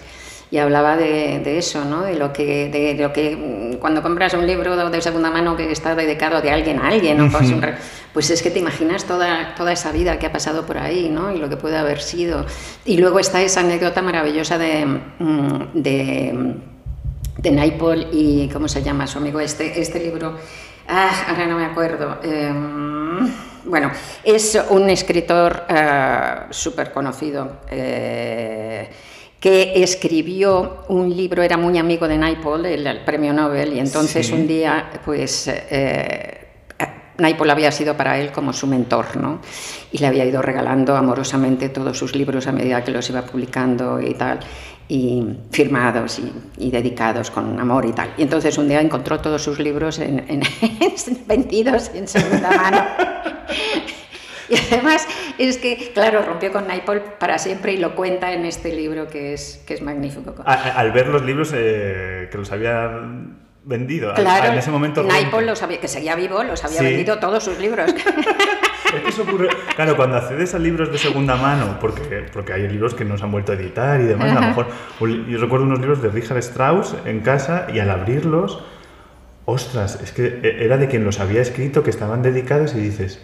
Y 0.50 0.58
hablaba 0.58 0.96
de, 0.96 1.40
de 1.40 1.58
eso, 1.58 1.84
¿no? 1.84 2.02
De 2.02 2.14
lo 2.14 2.32
que, 2.32 2.68
de 2.68 2.94
lo 3.02 3.12
que 3.12 3.34
mm, 3.34 3.78
cuando 3.78 4.02
compras 4.02 4.34
un 4.34 4.46
libro 4.46 4.76
de 4.88 5.02
segunda 5.02 5.30
mano 5.30 5.56
que 5.56 5.72
está 5.72 5.96
dedicado 5.96 6.40
de 6.42 6.52
alguien 6.52 6.78
a 6.78 6.88
alguien, 6.88 7.16
¿no? 7.16 7.28
Pues, 7.28 7.50
un 7.50 7.64
pues 8.12 8.30
es 8.30 8.40
que 8.40 8.52
te 8.52 8.60
imaginas 8.60 9.04
toda, 9.04 9.56
toda 9.56 9.72
esa 9.72 9.90
vida 9.90 10.20
que 10.20 10.26
ha 10.26 10.32
pasado 10.32 10.64
por 10.64 10.78
ahí, 10.78 11.08
¿no? 11.08 11.32
Y 11.32 11.38
lo 11.38 11.48
que 11.48 11.56
puede 11.56 11.76
haber 11.76 12.00
sido. 12.00 12.46
Y 12.84 12.98
luego 12.98 13.18
está 13.18 13.42
esa 13.42 13.60
anécdota 13.60 14.00
maravillosa 14.00 14.56
de, 14.58 14.86
mm, 15.18 16.73
de 17.38 17.50
Naipaul 17.50 18.08
y 18.12 18.48
¿cómo 18.52 18.68
se 18.68 18.82
llama 18.82 19.06
su 19.06 19.18
amigo 19.18 19.40
este? 19.40 19.80
Este 19.80 20.00
libro, 20.00 20.36
ah, 20.88 21.10
ahora 21.28 21.46
no 21.46 21.56
me 21.58 21.64
acuerdo. 21.64 22.18
em, 22.22 23.28
bueno, 23.64 23.90
es 24.22 24.58
un 24.70 24.90
escritor 24.90 25.64
súper 26.50 26.92
conocido 26.92 27.60
eh, 27.70 28.88
que 29.40 29.82
escribió 29.82 30.84
un 30.88 31.14
libro, 31.14 31.42
era 31.42 31.56
muy 31.56 31.76
amigo 31.78 32.06
de 32.08 32.16
Naipaul, 32.18 32.64
el, 32.66 32.86
el 32.86 33.00
premio 33.04 33.32
Nobel, 33.32 33.72
y 33.74 33.78
entonces 33.78 34.26
Sí. 34.26 34.32
un 34.32 34.46
día, 34.46 34.90
pues... 35.04 35.48
eh, 35.48 36.40
Naipaul 37.16 37.48
había 37.48 37.70
sido 37.70 37.96
para 37.96 38.18
él 38.18 38.32
como 38.32 38.52
su 38.52 38.66
mentor, 38.66 39.16
¿no? 39.16 39.38
Y 39.92 39.98
le 39.98 40.08
había 40.08 40.24
ido 40.24 40.42
regalando 40.42 40.96
amorosamente 40.96 41.68
todos 41.68 41.96
sus 41.96 42.16
libros 42.16 42.48
a 42.48 42.52
medida 42.52 42.82
que 42.82 42.90
los 42.90 43.08
iba 43.08 43.22
publicando 43.22 44.00
y 44.00 44.14
tal, 44.14 44.40
y 44.88 45.24
firmados 45.50 46.18
y, 46.18 46.32
y 46.58 46.70
dedicados 46.70 47.30
con 47.30 47.58
amor 47.58 47.86
y 47.86 47.92
tal. 47.92 48.12
Y 48.18 48.22
entonces 48.22 48.58
un 48.58 48.68
día 48.68 48.80
encontró 48.80 49.20
todos 49.20 49.42
sus 49.42 49.58
libros 49.58 49.98
en, 49.98 50.18
en- 50.28 50.42
vendidos 51.26 51.90
en 51.94 52.06
segunda 52.08 52.50
mano. 52.50 52.84
Y 54.46 54.56
además 54.74 55.08
es 55.38 55.56
que, 55.56 55.90
claro, 55.94 56.20
rompió 56.22 56.52
con 56.52 56.68
Naipaul 56.68 57.00
para 57.18 57.38
siempre 57.38 57.72
y 57.72 57.78
lo 57.78 57.94
cuenta 57.96 58.30
en 58.34 58.44
este 58.44 58.74
libro 58.74 59.08
que 59.08 59.32
es, 59.32 59.64
que 59.66 59.72
es 59.72 59.80
magnífico. 59.80 60.34
A- 60.44 60.52
al 60.52 60.92
ver 60.92 61.06
los 61.08 61.22
libros 61.24 61.50
eh, 61.54 62.28
que 62.30 62.36
los 62.36 62.52
había 62.52 62.90
vendido, 63.64 64.10
al- 64.10 64.16
Claro, 64.16 64.52
en 64.52 64.58
ese 64.58 64.70
momento... 64.70 65.02
Naipaul 65.02 65.46
los 65.46 65.62
había, 65.62 65.80
que 65.80 65.88
seguía 65.88 66.14
vivo, 66.14 66.42
los 66.42 66.62
había 66.62 66.80
Sí. 66.80 66.84
vendido 66.84 67.18
todos 67.20 67.42
sus 67.42 67.58
libros. 67.58 67.90
Es 68.94 69.02
que 69.02 69.08
eso 69.08 69.22
ocurre, 69.22 69.48
claro, 69.76 69.96
cuando 69.96 70.16
accedes 70.16 70.54
a 70.54 70.58
libros 70.58 70.90
de 70.92 70.98
segunda 70.98 71.36
mano, 71.36 71.78
porque, 71.80 72.26
porque 72.32 72.52
hay 72.52 72.68
libros 72.68 72.94
que 72.94 73.04
no 73.04 73.16
se 73.18 73.24
han 73.24 73.32
vuelto 73.32 73.52
a 73.52 73.54
editar 73.56 74.00
y 74.00 74.04
demás, 74.04 74.32
a 74.32 74.40
lo 74.40 74.46
mejor, 74.48 74.66
yo 75.28 75.38
recuerdo 75.38 75.66
unos 75.66 75.80
libros 75.80 76.00
de 76.02 76.08
Richard 76.10 76.38
Strauss 76.38 76.94
en 77.04 77.20
casa 77.20 77.66
y 77.72 77.78
al 77.80 77.90
abrirlos, 77.90 78.62
ostras, 79.46 79.98
es 80.02 80.12
que 80.12 80.40
e- 80.42 80.64
era 80.64 80.76
de 80.78 80.88
quien 80.88 81.04
los 81.04 81.20
había 81.20 81.42
escrito, 81.42 81.82
que 81.82 81.90
estaban 81.90 82.22
dedicados 82.22 82.74
y 82.74 82.78
dices, 82.80 83.20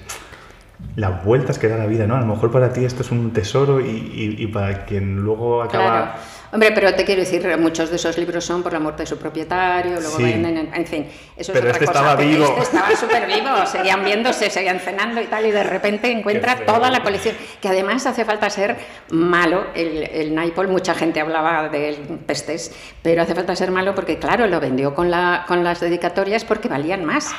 las 0.96 1.24
vueltas 1.24 1.58
que 1.58 1.68
da 1.68 1.76
la 1.76 1.86
vida, 1.86 2.06
¿no? 2.06 2.16
A 2.16 2.20
lo 2.20 2.26
mejor 2.26 2.50
para 2.50 2.72
ti 2.72 2.84
esto 2.84 3.02
es 3.02 3.10
un 3.10 3.32
tesoro 3.32 3.80
y, 3.80 3.84
y- 3.90 4.36
y 4.42 4.46
para 4.48 4.84
quien 4.86 5.16
luego 5.16 5.62
acaba... 5.62 5.90
Claro. 6.12 6.40
Hombre, 6.52 6.72
pero 6.72 6.92
te 6.94 7.04
quiero 7.04 7.20
decir, 7.20 7.46
muchos 7.58 7.90
de 7.90 7.96
esos 7.96 8.18
libros 8.18 8.44
son 8.44 8.64
por 8.64 8.72
la 8.72 8.80
muerte 8.80 9.04
de 9.04 9.06
su 9.06 9.16
propietario, 9.18 10.00
luego 10.00 10.16
Sí. 10.16 10.24
venden, 10.24 10.56
en, 10.56 10.74
en 10.74 10.84
fin, 10.84 11.06
eso 11.36 11.52
Pero 11.52 11.68
es 11.70 11.76
otra 11.76 11.84
este 11.84 11.86
cosa. 11.86 11.98
estaba 12.00 12.16
vivo. 12.20 12.44
Este 12.44 12.60
estaba 12.62 12.96
súper 12.96 13.26
vivo, 13.28 13.66
seguían 13.66 14.04
viéndose, 14.04 14.50
seguían 14.50 14.80
cenando 14.80 15.20
y 15.22 15.26
tal, 15.26 15.46
y 15.46 15.52
de 15.52 15.62
repente 15.62 16.10
encuentra 16.10 16.56
toda 16.66 16.90
la 16.90 17.04
colección, 17.04 17.36
que 17.62 17.68
además 17.68 18.04
hace 18.06 18.24
falta 18.24 18.50
ser 18.50 18.76
malo, 19.10 19.66
el, 19.76 20.02
el 20.12 20.34
Naipaul, 20.34 20.66
mucha 20.66 20.92
gente 20.96 21.20
hablaba 21.20 21.68
de 21.68 21.90
él, 21.90 21.96
pestes, 22.26 22.74
pero 23.00 23.22
hace 23.22 23.36
falta 23.36 23.54
ser 23.54 23.70
malo 23.70 23.94
porque, 23.94 24.18
claro, 24.18 24.48
lo 24.48 24.58
vendió 24.58 24.92
con, 24.92 25.08
la, 25.08 25.44
con 25.46 25.62
las 25.62 25.78
dedicatorias 25.78 26.44
porque 26.44 26.66
valían 26.68 27.04
más. 27.04 27.32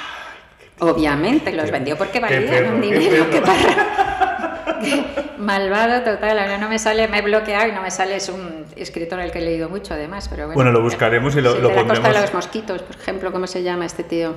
Obviamente, 0.83 1.51
los 1.53 1.69
vendió 1.69 1.95
porque 1.95 2.13
Qué 2.13 2.19
valían 2.21 2.73
un 2.73 2.81
dinero. 2.81 3.29
qué 3.29 3.39
parra. 3.41 3.87
Malvado 5.37 6.01
total, 6.01 6.39
ahora 6.39 6.57
no 6.57 6.69
me 6.69 6.79
sale, 6.79 7.07
me 7.07 7.19
he 7.19 7.21
bloqueado 7.21 7.67
y 7.67 7.71
no 7.71 7.81
me 7.83 7.91
sale, 7.91 8.15
es 8.15 8.29
un 8.29 8.65
escritor 8.75 9.19
al 9.19 9.31
que 9.31 9.37
he 9.39 9.41
leído 9.41 9.69
mucho 9.69 9.93
además, 9.93 10.27
pero 10.27 10.45
bueno. 10.47 10.55
Bueno, 10.55 10.71
lo 10.71 10.81
buscaremos 10.81 11.35
y 11.35 11.41
lo- 11.41 11.53
Sí, 11.55 11.61
lo 11.61 11.69
de 11.69 11.75
la 11.75 11.81
Costa 11.81 11.93
de 11.93 11.99
pondremos. 12.01 12.21
los 12.21 12.33
Mosquitos, 12.33 12.81
por 12.81 12.95
ejemplo, 12.95 13.31
¿cómo 13.31 13.45
se 13.47 13.61
llama 13.61 13.85
este 13.85 14.03
tío? 14.03 14.33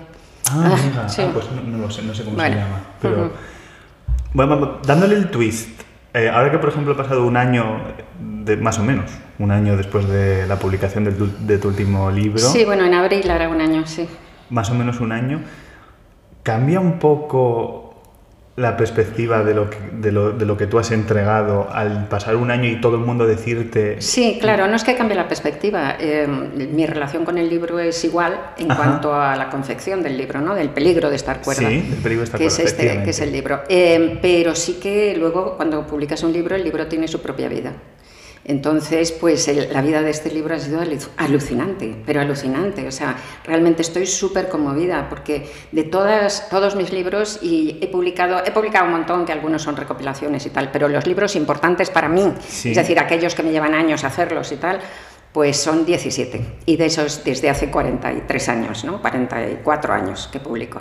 Ah, 0.50 0.68
Ah, 0.70 0.74
amiga. 0.78 1.08
sí. 1.08 1.22
Ah, 1.24 1.30
pues 1.32 1.46
no, 1.50 1.62
no 1.62 1.78
lo 1.78 1.90
sé, 1.90 2.02
no 2.02 2.14
sé 2.14 2.24
cómo 2.24 2.36
Bueno. 2.36 2.56
se 2.56 2.60
llama. 2.60 2.80
Pero, 3.00 3.14
Ujú. 3.16 3.30
bueno, 4.34 4.50
vamos, 4.56 4.86
dándole 4.86 5.14
el 5.16 5.30
twist. 5.30 5.80
eh, 6.12 6.28
ahora 6.28 6.50
que, 6.50 6.58
por 6.58 6.68
ejemplo, 6.68 6.92
ha 6.92 6.96
pasado 6.96 7.24
un 7.24 7.36
año, 7.38 7.80
de, 8.20 8.56
más 8.58 8.78
o 8.78 8.82
menos, 8.84 9.10
un 9.38 9.50
año 9.50 9.76
después 9.78 10.06
de 10.08 10.46
la 10.46 10.56
publicación 10.58 11.04
de 11.04 11.12
tu, 11.12 11.26
de 11.40 11.56
tu 11.58 11.68
último 11.68 12.10
libro, 12.10 12.38
Sí, 12.38 12.64
bueno, 12.66 12.84
en 12.84 12.92
abril 12.94 13.28
hará 13.30 13.48
un 13.48 13.60
año, 13.60 13.86
sí. 13.86 14.06
más 14.50 14.70
o 14.70 14.74
menos 14.74 15.00
un 15.00 15.10
año, 15.10 15.40
¿cambia 16.44 16.78
un 16.78 17.00
poco 17.00 17.80
la 18.56 18.76
perspectiva 18.76 19.42
de 19.42 19.52
lo, 19.52 19.68
que, 19.68 19.78
de, 19.94 20.12
lo, 20.12 20.30
de 20.30 20.46
lo 20.46 20.56
que 20.56 20.68
tú 20.68 20.78
has 20.78 20.92
entregado 20.92 21.68
al 21.72 22.06
pasar 22.06 22.36
un 22.36 22.52
año 22.52 22.68
y 22.68 22.80
todo 22.80 22.94
el 22.94 23.02
mundo 23.02 23.26
decirte... 23.26 24.00
Sí, 24.00 24.38
claro, 24.40 24.68
no 24.68 24.76
es 24.76 24.84
que 24.84 24.94
cambie 24.94 25.16
la 25.16 25.26
perspectiva. 25.26 25.96
eh, 25.98 26.28
mi 26.28 26.86
relación 26.86 27.24
con 27.24 27.36
el 27.36 27.50
libro 27.50 27.80
es 27.80 28.04
igual 28.04 28.38
en 28.56 28.70
Ajá. 28.70 28.80
cuanto 28.80 29.14
a 29.14 29.34
la 29.34 29.50
confección 29.50 30.04
del 30.04 30.16
libro, 30.16 30.40
¿no? 30.40 30.54
Del 30.54 30.68
peligro 30.70 31.10
de 31.10 31.16
estar 31.16 31.40
cuerda. 31.40 31.68
Sí, 31.68 31.80
del 31.80 31.98
peligro 32.00 32.20
de 32.20 32.24
estar 32.26 32.38
que 32.38 32.46
cuerda, 32.46 32.62
es 32.62 32.70
este, 32.72 33.02
que 33.02 33.10
es 33.10 33.20
el 33.20 33.32
libro. 33.32 33.62
Eh, 33.68 34.20
pero 34.22 34.54
sí 34.54 34.74
que 34.74 35.16
luego, 35.16 35.56
cuando 35.56 35.84
publicas 35.84 36.22
un 36.22 36.32
libro, 36.32 36.54
el 36.54 36.62
libro 36.62 36.86
tiene 36.86 37.08
su 37.08 37.20
propia 37.20 37.48
vida. 37.48 37.72
Entonces, 38.46 39.10
pues 39.10 39.48
el- 39.48 39.72
la 39.72 39.80
vida 39.80 40.02
de 40.02 40.10
este 40.10 40.30
libro 40.30 40.54
ha 40.54 40.58
sido 40.58 40.82
alu- 40.82 41.08
alucinante, 41.16 41.96
pero 42.04 42.20
alucinante. 42.20 42.86
O 42.86 42.92
sea, 42.92 43.16
realmente 43.44 43.80
estoy 43.82 44.06
súper 44.06 44.48
conmovida 44.48 45.08
porque 45.08 45.48
de 45.72 45.84
todas, 45.84 46.48
todos 46.50 46.76
mis 46.76 46.92
libros, 46.92 47.38
y 47.42 47.78
he 47.80 47.88
publicado, 47.88 48.42
he 48.44 48.50
publicado 48.50 48.84
un 48.86 48.92
montón, 48.92 49.24
que 49.24 49.32
algunos 49.32 49.62
son 49.62 49.76
recopilaciones 49.76 50.44
y 50.44 50.50
tal, 50.50 50.70
pero 50.70 50.88
los 50.88 51.06
libros 51.06 51.36
importantes 51.36 51.88
para 51.88 52.08
mí, 52.08 52.34
Sí. 52.46 52.70
es 52.70 52.76
decir, 52.76 52.98
aquellos 52.98 53.34
que 53.34 53.42
me 53.42 53.50
llevan 53.50 53.74
años 53.74 54.04
hacerlos 54.04 54.52
y 54.52 54.56
tal, 54.56 54.78
pues 55.32 55.56
son 55.56 55.84
17. 55.86 56.40
Y 56.66 56.76
de 56.76 56.86
esos 56.86 57.24
desde 57.24 57.48
hace 57.50 57.70
43 57.70 58.48
años, 58.50 58.84
¿no? 58.84 59.00
44 59.00 59.92
años 59.94 60.28
que 60.30 60.38
publico. 60.38 60.80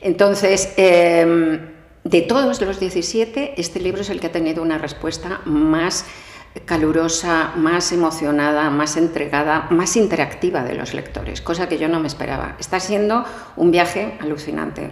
Entonces, 0.00 0.72
em, 0.76 1.60
de 2.02 2.20
todos 2.22 2.60
los 2.60 2.80
17, 2.80 3.54
este 3.56 3.80
libro 3.80 4.00
es 4.02 4.10
el 4.10 4.20
que 4.20 4.26
ha 4.28 4.32
tenido 4.32 4.62
una 4.62 4.78
respuesta 4.78 5.40
más 5.44 6.04
calurosa, 6.64 7.52
más 7.56 7.90
emocionada, 7.92 8.70
más 8.70 8.96
entregada, 8.96 9.66
más 9.70 9.96
interactiva 9.96 10.62
de 10.62 10.74
los 10.74 10.94
lectores, 10.94 11.40
cosa 11.40 11.68
que 11.68 11.78
yo 11.78 11.88
no 11.88 12.00
me 12.00 12.06
esperaba. 12.08 12.56
Está 12.58 12.78
siendo 12.80 13.24
un 13.56 13.70
viaje 13.70 14.16
alucinante. 14.20 14.90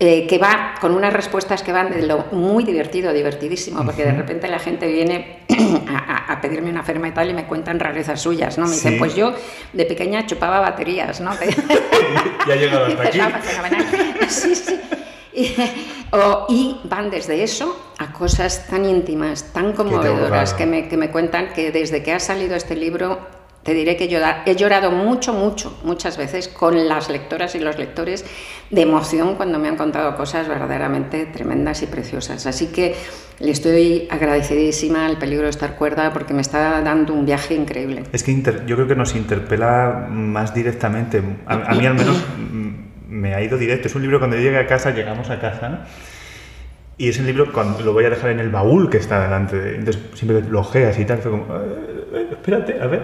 eh, 0.00 0.26
que 0.26 0.38
va 0.38 0.74
con 0.80 0.92
unas 0.92 1.12
respuestas 1.12 1.62
que 1.62 1.70
van 1.70 1.88
de 1.92 2.02
lo 2.04 2.24
muy 2.32 2.64
divertido, 2.64 3.12
divertidísimo, 3.12 3.84
porque 3.84 4.04
de 4.04 4.10
repente 4.10 4.48
la 4.48 4.58
gente 4.58 4.88
viene 4.88 5.44
a, 6.28 6.40
pedirme 6.40 6.68
una 6.70 6.82
ferma 6.82 7.06
y 7.06 7.12
tal 7.12 7.30
y 7.30 7.32
me 7.32 7.44
cuentan 7.46 7.78
rarezas 7.78 8.20
suyas, 8.20 8.58
¿no? 8.58 8.66
Me 8.66 8.72
dicen, 8.72 8.98
pues 8.98 9.14
yo 9.14 9.32
de 9.72 9.84
pequeña 9.86 10.26
chupaba 10.26 10.58
baterías, 10.58 11.20
¿no? 11.20 11.30
ya 12.48 12.52
ha 12.54 12.56
llegado 12.56 12.86
hasta 12.86 13.02
aquí. 13.08 13.20
"Ah, 13.20 13.38
fenomenal". 13.40 13.86
Sí, 14.28 14.54
sí. 14.56 14.80
Y, 15.32 15.54
o- 16.10 16.46
y 16.48 16.80
van 16.84 17.08
desde 17.08 17.44
eso 17.44 17.80
cosas 18.14 18.66
tan 18.68 18.86
íntimas, 18.86 19.52
tan 19.52 19.72
conmovedoras, 19.74 20.54
que 20.54 20.64
me, 20.66 20.88
que 20.88 20.96
me 20.96 21.10
cuentan 21.10 21.52
que 21.52 21.70
desde 21.70 22.02
que 22.02 22.12
ha 22.14 22.20
salido 22.20 22.56
este 22.56 22.74
libro, 22.76 23.18
te 23.62 23.72
diré 23.74 23.96
que 23.96 24.08
llora- 24.08 24.42
he 24.46 24.54
llorado 24.56 24.90
mucho, 24.90 25.32
mucho, 25.32 25.78
muchas 25.84 26.16
veces 26.16 26.48
con 26.48 26.86
las 26.88 27.08
lectoras 27.10 27.54
y 27.54 27.58
los 27.60 27.78
lectores 27.78 28.24
de 28.70 28.80
emoción 28.82 29.36
cuando 29.36 29.58
me 29.58 29.68
han 29.68 29.76
contado 29.76 30.16
cosas 30.16 30.46
verdaderamente 30.48 31.26
tremendas 31.26 31.82
y 31.82 31.86
preciosas. 31.86 32.46
Así 32.46 32.66
que 32.68 32.94
le 33.40 33.50
estoy 33.50 34.06
agradecidísima 34.10 35.06
al 35.06 35.18
peligro 35.18 35.44
de 35.44 35.50
estar 35.50 35.76
cuerda 35.76 36.12
porque 36.12 36.34
me 36.34 36.42
está 36.42 36.80
dando 36.82 37.14
un 37.14 37.24
viaje 37.26 37.54
increíble. 37.54 38.04
Es 38.12 38.22
que 38.22 38.32
inter- 38.32 38.64
yo 38.66 38.76
creo 38.76 38.86
que 38.88 38.96
nos 38.96 39.14
interpela 39.16 40.06
más 40.10 40.54
directamente. 40.54 41.22
A, 41.46 41.54
a 41.54 41.74
mí 41.74 41.86
al 41.86 41.94
menos 41.94 42.16
me 43.08 43.34
ha 43.34 43.42
ido 43.42 43.56
directo. 43.58 43.88
Es 43.88 43.94
un 43.94 44.02
libro 44.02 44.18
cuando 44.18 44.36
yo 44.36 44.42
llegué 44.42 44.58
a 44.58 44.66
casa, 44.66 44.90
llegamos 44.90 45.30
a 45.30 45.40
casa 45.40 45.86
y 46.98 47.08
es 47.08 47.18
un 47.18 47.26
libro 47.26 47.52
cuando 47.52 47.80
lo 47.80 47.92
voy 47.92 48.04
a 48.04 48.10
dejar 48.10 48.30
en 48.30 48.40
el 48.40 48.50
baúl 48.50 48.88
que 48.90 48.98
está 48.98 49.22
delante. 49.22 49.56
de- 49.58 49.76
entonces 49.76 50.02
siempre 50.14 50.42
lo 50.48 50.60
ojeas 50.60 50.98
y 50.98 51.04
tal. 51.04 51.18
Fue 51.18 51.30
como, 51.30 51.44
"Eh, 51.54 51.60
eh, 52.14 52.26
espérate, 52.32 52.80
a 52.80 52.86
ver. 52.86 53.02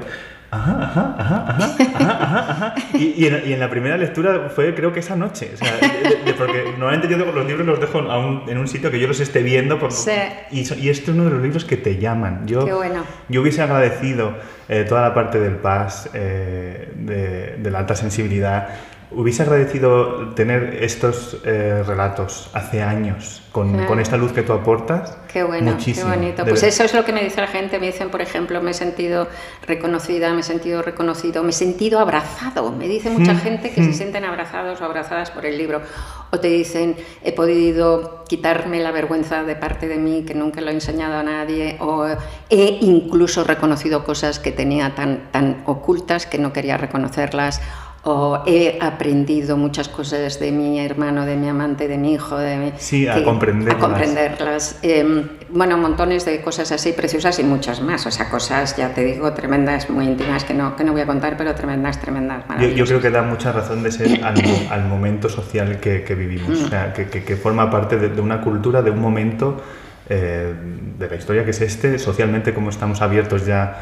Ajá, 0.52 0.82
ajá, 0.82 1.14
ajá, 1.16 1.44
ajá, 1.48 1.76
ajá, 1.94 2.50
ajá. 2.50 2.74
Y, 2.94 3.14
y 3.22 3.26
en, 3.26 3.42
y 3.46 3.52
en 3.52 3.60
la 3.60 3.70
primera 3.70 3.96
lectura 3.96 4.48
fue 4.52 4.74
creo 4.74 4.92
que 4.92 4.98
esa 4.98 5.14
noche. 5.14 5.52
O 5.54 5.56
sea, 5.56 5.76
de- 5.76 6.24
de- 6.24 6.34
porque 6.34 6.64
normalmente 6.76 7.06
yo 7.08 7.16
los 7.18 7.46
libros 7.46 7.64
los 7.66 7.78
dejo 7.80 8.00
a 8.00 8.18
un- 8.18 8.42
en 8.48 8.58
un 8.58 8.66
sitio 8.66 8.90
que 8.90 8.98
yo 8.98 9.06
los 9.06 9.20
esté 9.20 9.42
viendo. 9.44 9.78
Por, 9.78 9.92
Sí. 9.92 10.10
y, 10.50 10.60
y 10.60 10.88
este 10.88 11.02
es 11.04 11.08
uno 11.16 11.24
de 11.26 11.30
los 11.30 11.40
libros 11.42 11.64
que 11.64 11.76
te 11.76 11.98
llaman. 11.98 12.48
Yo, 12.48 12.64
Qué 12.64 12.72
bueno. 12.72 13.04
yo 13.28 13.42
hubiese 13.42 13.62
agradecido 13.62 14.34
eh, 14.68 14.84
toda 14.88 15.02
la 15.02 15.14
parte 15.14 15.38
del 15.38 15.54
paz, 15.56 16.10
eh, 16.14 16.88
de, 16.96 17.56
de 17.58 17.70
la 17.70 17.78
alta 17.80 17.94
sensibilidad. 17.94 18.68
Hubiese 19.12 19.42
agradecido 19.42 20.28
tener 20.34 20.78
estos 20.84 21.38
eh, 21.44 21.82
relatos 21.84 22.48
hace 22.52 22.80
años, 22.82 23.42
con, 23.50 23.84
con 23.86 23.98
esta 23.98 24.16
luz 24.16 24.32
que 24.32 24.42
tú 24.42 24.52
aportas. 24.52 25.18
Qué 25.32 25.42
bueno, 25.42 25.72
Muchísimo. 25.72 26.10
qué 26.10 26.16
bonito. 26.16 26.44
Pues 26.44 26.62
eso 26.62 26.84
es 26.84 26.94
lo 26.94 27.04
que 27.04 27.12
me 27.12 27.24
dice 27.24 27.40
la 27.40 27.48
gente. 27.48 27.80
Me 27.80 27.86
dicen, 27.86 28.10
por 28.10 28.20
ejemplo, 28.20 28.60
me 28.62 28.70
he 28.70 28.74
sentido 28.74 29.26
reconocida, 29.66 30.32
me 30.32 30.40
he 30.40 30.42
sentido 30.44 30.82
reconocido, 30.82 31.42
me 31.42 31.50
he 31.50 31.52
sentido 31.52 31.98
abrazado. 31.98 32.70
Me 32.70 32.86
dice 32.86 33.10
mucha 33.10 33.32
Mm, 33.34 33.38
gente 33.38 33.70
que 33.70 33.82
se 33.82 33.90
mm. 33.90 33.94
sienten 33.94 34.24
abrazados 34.24 34.80
o 34.80 34.84
abrazadas 34.84 35.32
por 35.32 35.44
el 35.44 35.58
libro. 35.58 35.82
O 36.30 36.38
te 36.38 36.46
dicen, 36.48 36.94
he 37.24 37.32
podido 37.32 38.24
quitarme 38.28 38.78
la 38.80 38.92
vergüenza 38.92 39.42
de 39.42 39.56
parte 39.56 39.88
de 39.88 39.96
mí 39.98 40.24
que 40.24 40.34
nunca 40.34 40.60
lo 40.60 40.70
he 40.70 40.74
enseñado 40.74 41.14
a 41.18 41.24
nadie. 41.24 41.76
O 41.80 42.06
he 42.48 42.78
incluso 42.80 43.42
reconocido 43.42 44.04
cosas 44.04 44.38
que 44.38 44.52
tenía 44.52 44.94
tan, 44.94 45.30
tan 45.32 45.62
ocultas 45.66 46.26
que 46.26 46.38
no 46.38 46.52
quería 46.52 46.76
reconocerlas. 46.76 47.60
O 48.02 48.42
he 48.46 48.78
aprendido 48.80 49.58
muchas 49.58 49.90
cosas 49.90 50.40
de 50.40 50.52
mi 50.52 50.80
hermano, 50.80 51.26
de 51.26 51.36
mi 51.36 51.48
amante, 51.50 51.86
de 51.86 51.98
mi 51.98 52.14
hijo, 52.14 52.38
de 52.38 52.56
mi, 52.56 52.72
Sí, 52.78 53.06
a 53.06 53.16
que- 53.16 53.24
comprenderlas. 53.24 53.76
a 53.76 53.78
comprenderlas. 53.78 54.78
Eh, 54.82 55.26
bueno, 55.50 55.76
montones 55.76 56.24
de 56.24 56.40
cosas 56.40 56.72
así 56.72 56.92
preciosas 56.92 57.38
y 57.40 57.44
muchas 57.44 57.82
más. 57.82 58.06
O 58.06 58.10
sea, 58.10 58.30
cosas, 58.30 58.74
ya 58.78 58.94
te 58.94 59.04
digo, 59.04 59.30
tremendas, 59.34 59.90
muy 59.90 60.06
íntimas, 60.06 60.44
que 60.44 60.54
no, 60.54 60.76
que 60.76 60.84
no 60.84 60.92
voy 60.92 61.02
a 61.02 61.06
contar, 61.06 61.36
pero 61.36 61.54
tremendas, 61.54 62.00
tremendas, 62.00 62.42
Yo, 62.58 62.68
yo 62.68 62.86
creo 62.86 63.00
que 63.02 63.10
da 63.10 63.22
mucha 63.22 63.52
razón 63.52 63.82
de 63.82 63.92
ser 63.92 64.24
al, 64.24 64.34
mo- 64.42 64.58
al 64.70 64.84
momento 64.86 65.28
social 65.28 65.78
que, 65.78 66.02
que 66.02 66.14
vivimos, 66.14 66.58
Mm. 66.58 66.64
o 66.64 66.68
sea, 66.68 66.92
que, 66.94 67.08
que- 67.10 67.22
que 67.22 67.36
forma 67.36 67.70
parte 67.70 67.98
de, 67.98 68.08
de 68.08 68.20
una 68.22 68.40
cultura, 68.40 68.80
de 68.80 68.90
un 68.92 69.00
momento 69.00 69.60
eh, 70.08 70.54
de 70.98 71.08
la 71.08 71.16
historia 71.16 71.44
que 71.44 71.50
es 71.50 71.60
este, 71.60 71.98
socialmente 71.98 72.52
como 72.54 72.70
estamos 72.70 73.00
abiertos 73.02 73.44
ya 73.46 73.76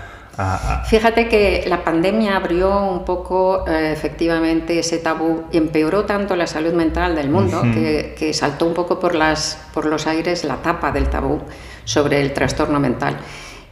Fíjate 0.86 1.28
que 1.28 1.64
la 1.66 1.82
pandemia 1.82 2.36
abrió 2.36 2.80
un 2.80 3.04
poco 3.04 3.66
eh, 3.66 3.92
efectivamente 3.92 4.78
ese 4.78 4.98
tabú 4.98 5.44
y 5.50 5.56
empeoró 5.56 6.04
tanto 6.04 6.36
la 6.36 6.46
salud 6.46 6.72
mental 6.74 7.16
del 7.16 7.28
mundo 7.28 7.62
que 7.72 8.32
saltó 8.32 8.66
un 8.66 8.74
poco 8.74 9.00
por, 9.00 9.16
las, 9.16 9.58
por 9.74 9.86
los 9.86 10.06
aires 10.06 10.44
la 10.44 10.56
tapa 10.56 10.92
del 10.92 11.08
tabú 11.08 11.40
sobre 11.84 12.20
el 12.20 12.32
trastorno 12.32 12.78
mental. 12.78 13.16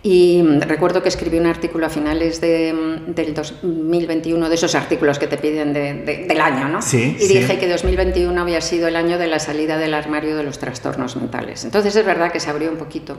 Y 0.08 0.40
recuerdo 0.60 1.02
que 1.02 1.08
escribí 1.08 1.36
un 1.36 1.46
artículo 1.46 1.84
a 1.86 1.88
finales 1.90 2.40
de, 2.40 2.72
mm, 2.72 3.12
del 3.12 3.34
2021, 3.34 4.48
de 4.48 4.54
esos 4.54 4.76
artículos 4.76 5.18
que 5.18 5.26
te 5.26 5.36
piden 5.36 5.72
de- 5.72 5.94
de- 5.94 6.26
del 6.28 6.40
año, 6.40 6.68
¿no? 6.68 6.80
Sí, 6.80 7.16
y 7.18 7.22
sí. 7.24 7.38
dije 7.38 7.58
que 7.58 7.66
2021 7.68 8.40
había 8.40 8.60
sido 8.60 8.86
el 8.86 8.94
año 8.94 9.18
de 9.18 9.26
la 9.26 9.40
salida 9.40 9.78
del 9.78 9.94
armario 9.94 10.36
de 10.36 10.44
los 10.44 10.60
trastornos 10.60 11.16
mentales. 11.16 11.64
Entonces 11.64 11.96
es 11.96 12.06
verdad 12.06 12.30
que 12.30 12.38
se 12.38 12.48
abrió 12.50 12.70
un 12.70 12.76
poquito, 12.76 13.18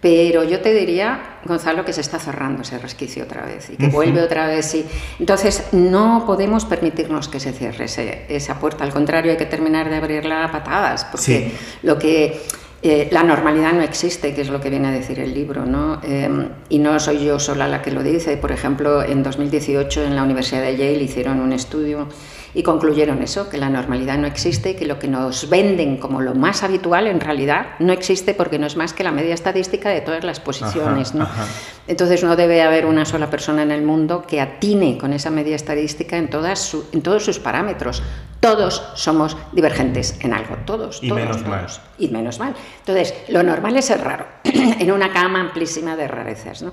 pero 0.00 0.44
yo 0.44 0.60
te 0.60 0.72
diría, 0.74 1.38
Gonzalo, 1.44 1.84
que 1.84 1.92
se 1.92 2.02
está 2.02 2.20
cerrando 2.20 2.62
ese 2.62 2.78
resquicio 2.78 3.24
otra 3.24 3.44
vez 3.44 3.68
y 3.70 3.76
que 3.76 3.88
vuelve 3.88 4.22
otra 4.22 4.46
vez. 4.46 4.72
Y... 4.76 4.86
Entonces 5.18 5.64
no 5.72 6.22
podemos 6.24 6.64
permitirnos 6.66 7.26
que 7.26 7.40
se 7.40 7.52
cierre 7.52 7.86
ese- 7.86 8.26
esa 8.28 8.60
puerta, 8.60 8.84
al 8.84 8.92
contrario, 8.92 9.32
hay 9.32 9.38
que 9.38 9.46
terminar 9.46 9.90
de 9.90 9.96
abrirla 9.96 10.44
a 10.44 10.52
patadas, 10.52 11.04
porque 11.06 11.24
Sí. 11.24 11.52
lo 11.82 11.98
que 11.98 12.40
eh, 12.82 13.08
la 13.10 13.24
normalidad 13.24 13.72
no 13.72 13.82
existe, 13.82 14.34
que 14.34 14.40
es 14.42 14.50
lo 14.50 14.60
que 14.60 14.70
viene 14.70 14.88
a 14.88 14.92
decir 14.92 15.18
el 15.18 15.34
libro, 15.34 15.66
¿no? 15.66 16.00
Eh, 16.04 16.48
y 16.68 16.78
no 16.78 16.98
soy 17.00 17.24
yo 17.24 17.40
sola 17.40 17.66
la 17.66 17.82
que 17.82 17.90
lo 17.90 18.02
dice. 18.04 18.36
Por 18.36 18.52
ejemplo, 18.52 19.02
en 19.02 19.22
2018 19.24 20.04
en 20.04 20.14
la 20.14 20.22
Universidad 20.22 20.62
de 20.62 20.76
Yale 20.76 21.02
hicieron 21.02 21.40
un 21.40 21.52
estudio 21.52 22.06
y 22.54 22.62
concluyeron 22.62 23.20
eso, 23.22 23.48
que 23.50 23.58
la 23.58 23.68
normalidad 23.68 24.16
no 24.16 24.26
existe, 24.26 24.74
que 24.76 24.86
lo 24.86 24.98
que 24.98 25.08
nos 25.08 25.50
venden 25.50 25.96
como 25.98 26.20
lo 26.22 26.34
más 26.34 26.62
habitual 26.62 27.06
en 27.08 27.20
realidad 27.20 27.66
no 27.78 27.92
existe 27.92 28.32
porque 28.32 28.58
no 28.58 28.66
es 28.66 28.76
más 28.76 28.92
que 28.94 29.04
la 29.04 29.10
media 29.12 29.34
estadística 29.34 29.90
de 29.90 30.00
todas 30.00 30.24
las 30.24 30.40
posiciones, 30.40 31.08
Ajá, 31.10 31.18
¿no? 31.18 31.24
ajá. 31.24 31.46
Entonces 31.88 32.22
no 32.24 32.36
debe 32.36 32.62
haber 32.62 32.86
una 32.86 33.04
sola 33.04 33.28
persona 33.28 33.62
en 33.62 33.70
el 33.70 33.82
mundo 33.82 34.24
que 34.26 34.40
atine 34.40 34.98
con 34.98 35.12
esa 35.12 35.30
media 35.30 35.56
estadística 35.56 36.16
en, 36.16 36.30
todas 36.30 36.58
su- 36.60 36.84
en 36.92 37.02
todos 37.02 37.24
sus 37.24 37.38
parámetros. 37.38 38.02
Todos 38.40 38.82
somos 38.94 39.36
divergentes 39.52 40.16
en 40.20 40.32
algo, 40.32 40.56
todos. 40.64 41.00
Y 41.02 41.08
todos, 41.08 41.20
menos 41.20 41.42
mal. 41.46 41.60
todos. 41.66 41.80
Y 41.98 42.08
menos 42.08 42.38
mal. 42.38 42.54
Entonces, 42.78 43.14
lo 43.28 43.42
normal 43.42 43.76
es 43.76 43.86
ser 43.86 44.00
raro, 44.02 44.26
en 44.44 44.92
una 44.92 45.12
cama 45.12 45.40
amplísima 45.40 45.96
de 45.96 46.06
rarezas. 46.06 46.62
¿no? 46.62 46.72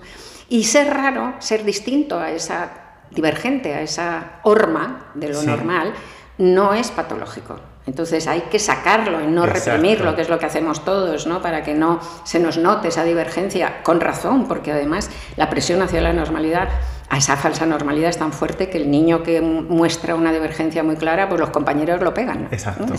Y 0.50 0.66
ser 0.66 0.94
raro, 0.94 1.34
ser 1.40 1.64
distinto 1.64 2.20
a 2.20 2.30
esa 2.32 2.70
divergente, 3.10 3.74
a 3.74 3.82
esa 3.82 4.40
horma 4.44 5.08
de 5.16 5.30
lo 5.30 5.40
Sí. 5.42 5.48
normal, 5.48 5.94
no 6.38 6.74
es 6.74 6.92
patológico. 6.92 7.60
Entonces 7.88 8.28
hay 8.28 8.42
que 8.42 8.58
sacarlo 8.60 9.22
y 9.24 9.28
no 9.28 9.46
Exacto. 9.46 9.72
reprimirlo, 9.72 10.16
que 10.16 10.22
es 10.24 10.30
lo 10.30 10.40
que 10.40 10.48
hacemos 10.48 10.84
todos, 10.84 11.28
¿no? 11.28 11.42
Para 11.42 11.64
que 11.64 11.76
no 11.76 12.00
se 12.24 12.40
nos 12.40 12.58
note 12.58 12.88
esa 12.88 13.04
divergencia, 13.04 13.84
con 13.84 14.02
razón, 14.02 14.48
porque 14.48 14.72
además 14.72 15.10
la 15.36 15.50
presión 15.52 15.82
hacia 15.84 16.02
la 16.02 16.12
normalidad 16.12 16.68
a 17.10 17.18
esa 17.18 17.38
falsa 17.38 17.66
normalidad 17.66 18.10
es 18.10 18.18
tan 18.18 18.34
fuerte 18.34 18.70
que 18.70 18.78
el 18.78 18.90
niño 18.90 19.24
que 19.24 19.42
muestra 19.42 20.16
una 20.16 20.34
divergencia 20.34 20.84
muy 20.84 20.96
clara, 20.96 21.30
pues 21.30 21.40
los 21.40 21.50
compañeros 21.52 22.02
lo 22.02 22.14
pegan. 22.14 22.48
Exacto. 22.52 22.94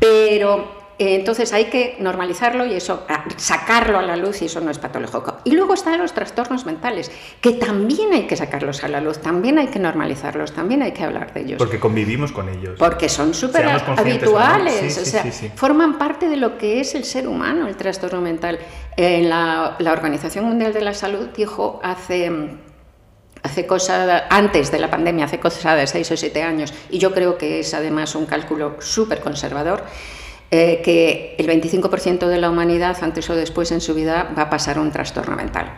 Pero 0.00 0.84
eh, 0.98 1.16
entonces 1.16 1.52
hay 1.52 1.64
que 1.66 1.96
normalizarlo 1.98 2.64
y 2.64 2.74
eso, 2.74 3.04
sacarlo 3.36 3.98
a 3.98 4.02
la 4.02 4.16
luz 4.16 4.42
y 4.42 4.46
eso 4.46 4.60
no 4.60 4.70
es 4.70 4.78
patológico. 4.78 5.38
Y 5.44 5.50
luego 5.52 5.74
están 5.74 5.98
los 5.98 6.12
trastornos 6.14 6.66
mentales, 6.66 7.10
que 7.40 7.52
también 7.52 8.12
hay 8.12 8.26
que 8.26 8.36
sacarlos 8.36 8.84
a 8.84 8.88
la 8.88 9.00
luz, 9.00 9.18
también 9.20 9.58
hay 9.58 9.66
que 9.66 9.80
normalizarlos, 9.80 10.52
también 10.52 10.82
hay 10.82 10.92
que 10.92 11.02
hablar 11.02 11.34
de 11.34 11.40
ellos. 11.40 11.58
Porque 11.58 11.80
convivimos 11.80 12.30
con 12.30 12.48
ellos. 12.48 12.78
Porque 12.78 13.08
son 13.08 13.34
súper 13.34 13.66
habituales, 13.66 14.98
o 14.98 15.04
sea, 15.04 15.24
forman 15.56 15.98
parte 15.98 16.28
de 16.28 16.36
lo 16.36 16.56
que 16.58 16.80
es 16.80 16.94
el 16.94 17.04
ser 17.04 17.26
humano, 17.26 17.66
el 17.66 17.76
trastorno 17.76 18.20
mental. 18.20 18.58
En 18.96 19.28
la, 19.28 19.74
la 19.80 19.92
Organización 19.92 20.44
Mundial 20.44 20.72
de 20.72 20.80
la 20.80 20.94
Salud 20.94 21.28
dijo 21.36 21.80
hace 21.82 22.30
hace 23.44 23.66
cosa, 23.66 24.26
antes 24.30 24.72
de 24.72 24.78
la 24.80 24.90
pandemia, 24.90 25.26
hace 25.26 25.38
cosa 25.38 25.76
de 25.76 25.86
seis 25.86 26.10
o 26.10 26.16
siete 26.16 26.42
años, 26.42 26.72
y 26.90 26.98
yo 26.98 27.12
creo 27.12 27.38
que 27.38 27.60
es 27.60 27.74
además 27.74 28.14
un 28.16 28.26
cálculo 28.26 28.76
súper 28.80 29.20
conservador, 29.20 29.84
eh, 30.50 30.80
que 30.82 31.36
el 31.38 31.46
25% 31.46 32.26
de 32.26 32.38
la 32.38 32.50
humanidad, 32.50 32.96
antes 33.02 33.28
o 33.28 33.34
después 33.36 33.70
en 33.70 33.80
su 33.80 33.94
vida, 33.94 34.32
va 34.36 34.44
a 34.44 34.50
pasar 34.50 34.78
un 34.78 34.90
trastorno 34.90 35.36
mental. 35.36 35.70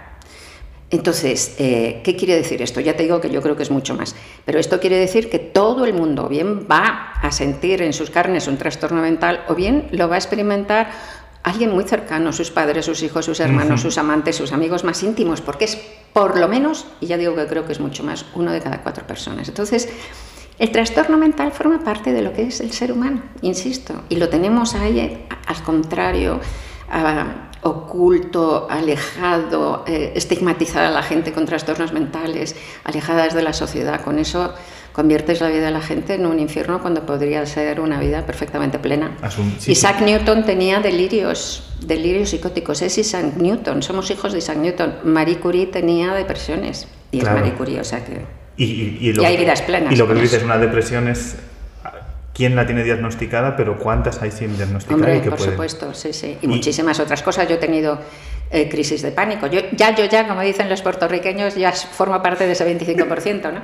Entonces, 0.91 1.57
eh, 1.59 2.01
¿qué 2.05 2.15
quiere 2.15 2.37
decir 2.37 2.63
esto? 2.63 2.81
Ya 2.81 2.97
te 2.97 3.03
digo 3.03 3.21
que 3.21 3.31
yo 3.31 3.43
creo 3.43 3.57
que 3.57 3.65
es 3.65 3.73
mucho 3.73 3.97
más, 3.97 4.15
pero 4.45 4.61
esto 4.61 4.79
quiere 4.79 4.97
decir 4.99 5.29
que 5.29 5.41
todo 5.41 5.85
el 5.85 5.93
mundo 5.93 6.29
bien 6.29 6.69
va 6.71 7.15
a 7.21 7.33
sentir 7.33 7.83
en 7.83 7.93
sus 7.93 8.11
carnes 8.11 8.47
un 8.47 8.57
trastorno 8.57 9.03
mental 9.03 9.45
o 9.49 9.57
bien 9.57 9.89
lo 9.91 10.09
va 10.09 10.15
a 10.15 10.19
experimentar 10.19 10.91
alguien 11.47 11.71
muy 11.71 11.85
cercano, 11.85 12.33
sus 12.33 12.51
padres, 12.51 12.85
sus 12.85 13.05
hijos, 13.05 13.25
sus 13.25 13.39
hermanos, 13.39 13.81
sus 13.81 13.99
amantes, 13.99 14.35
sus 14.35 14.51
amigos 14.51 14.83
más 14.83 15.01
íntimos, 15.05 15.41
porque 15.41 15.67
es 15.67 15.79
por 16.13 16.41
lo 16.41 16.49
menos, 16.49 16.87
y 17.01 17.07
ya 17.07 17.17
digo 17.17 17.37
que 17.37 17.47
creo 17.47 17.65
que 17.65 17.73
es 17.73 17.79
mucho 17.79 18.03
más, 18.03 18.27
uno 18.35 18.51
de 18.51 18.61
cada 18.61 18.83
cuatro 18.83 19.07
personas. 19.07 19.47
Entonces, 19.47 19.89
el 20.59 20.73
trastorno 20.73 21.17
mental 21.17 21.53
forma 21.53 21.85
parte 21.85 22.13
de 22.13 22.21
lo 22.21 22.33
que 22.33 22.49
es 22.49 22.61
el 22.61 22.73
ser 22.73 22.91
humano, 22.91 23.23
insisto, 23.43 24.03
y 24.09 24.17
lo 24.17 24.29
tenemos 24.29 24.75
ahí 24.75 25.25
al 25.47 25.63
contrario, 25.63 26.41
oculto, 27.63 28.67
alejado, 28.69 29.85
eh, 29.87 30.15
estigmatizada 30.17 30.89
a 30.89 30.91
la 30.91 31.03
gente 31.05 31.33
con 31.33 31.47
trastornos 31.47 31.93
mentales, 31.93 32.57
alejadas 32.83 33.35
de 33.35 33.43
la 33.43 33.53
sociedad. 33.53 34.03
Con 34.03 34.19
eso 34.19 34.53
conviertes 34.97 35.43
la 35.43 35.51
vida 35.51 35.67
de 35.67 35.71
la 35.73 35.83
gente 35.83 36.15
en 36.15 36.25
un 36.25 36.41
infierno 36.41 36.81
cuando 36.81 37.05
podría 37.05 37.45
ser 37.45 37.81
una 37.81 38.01
vida 38.01 38.25
perfectamente 38.25 38.79
plena. 38.79 39.15
Isaac 39.67 40.01
Newton 40.01 40.47
tenía 40.47 40.81
delirios, 40.81 41.71
delirios 41.83 42.31
psicóticos. 42.31 42.81
Es 42.81 42.97
Isaac 42.97 43.35
Newton, 43.37 43.83
somos 43.83 44.11
hijos 44.11 44.33
de 44.33 44.39
Isaac 44.39 44.57
Newton. 44.57 44.95
Marie 45.05 45.37
Curie 45.37 45.67
tenía 45.67 46.15
depresiones 46.15 46.89
y 47.13 47.19
es 47.19 47.25
Marie 47.25 47.53
Curie, 47.53 47.79
o 47.79 47.85
sea 47.85 48.03
que... 48.03 48.25
Y, 48.57 49.13
lo, 49.13 49.27
hay 49.27 49.37
vidas 49.37 49.61
plenas. 49.61 49.93
Y 49.93 49.97
lo 49.97 50.09
que 50.09 50.15
dices, 50.15 50.43
una 50.43 50.57
depresión 50.57 51.09
es 51.09 51.37
quién 52.33 52.57
la 52.57 52.65
tiene 52.65 52.83
diagnosticada, 52.83 53.55
pero 53.55 53.79
cuántas 53.79 54.23
hay 54.23 54.31
sin 54.31 54.57
diagnosticar. 54.57 54.95
Hombre, 54.95 55.21
por 55.21 55.39
supuesto, 55.39 55.93
sí, 55.93 56.15
sí. 56.15 56.39
Y, 56.41 56.47
muchísimas 56.47 56.99
otras 57.01 57.23
cosas. 57.23 57.47
Yo 57.47 57.57
he 57.57 57.59
tenido 57.59 58.01
eh, 58.51 58.67
crisis 58.71 59.03
de 59.03 59.13
pánico. 59.13 59.47
Yo, 59.47 59.61
ya, 59.73 59.95
yo 59.95 60.07
ya, 60.07 60.27
como 60.27 60.41
dicen 60.41 60.71
los 60.71 60.81
puertorriqueños, 60.81 61.55
ya 61.55 61.73
formo 61.73 62.23
parte 62.23 62.47
de 62.47 62.53
ese 62.53 62.67
25%, 62.67 63.53
¿no? 63.53 63.61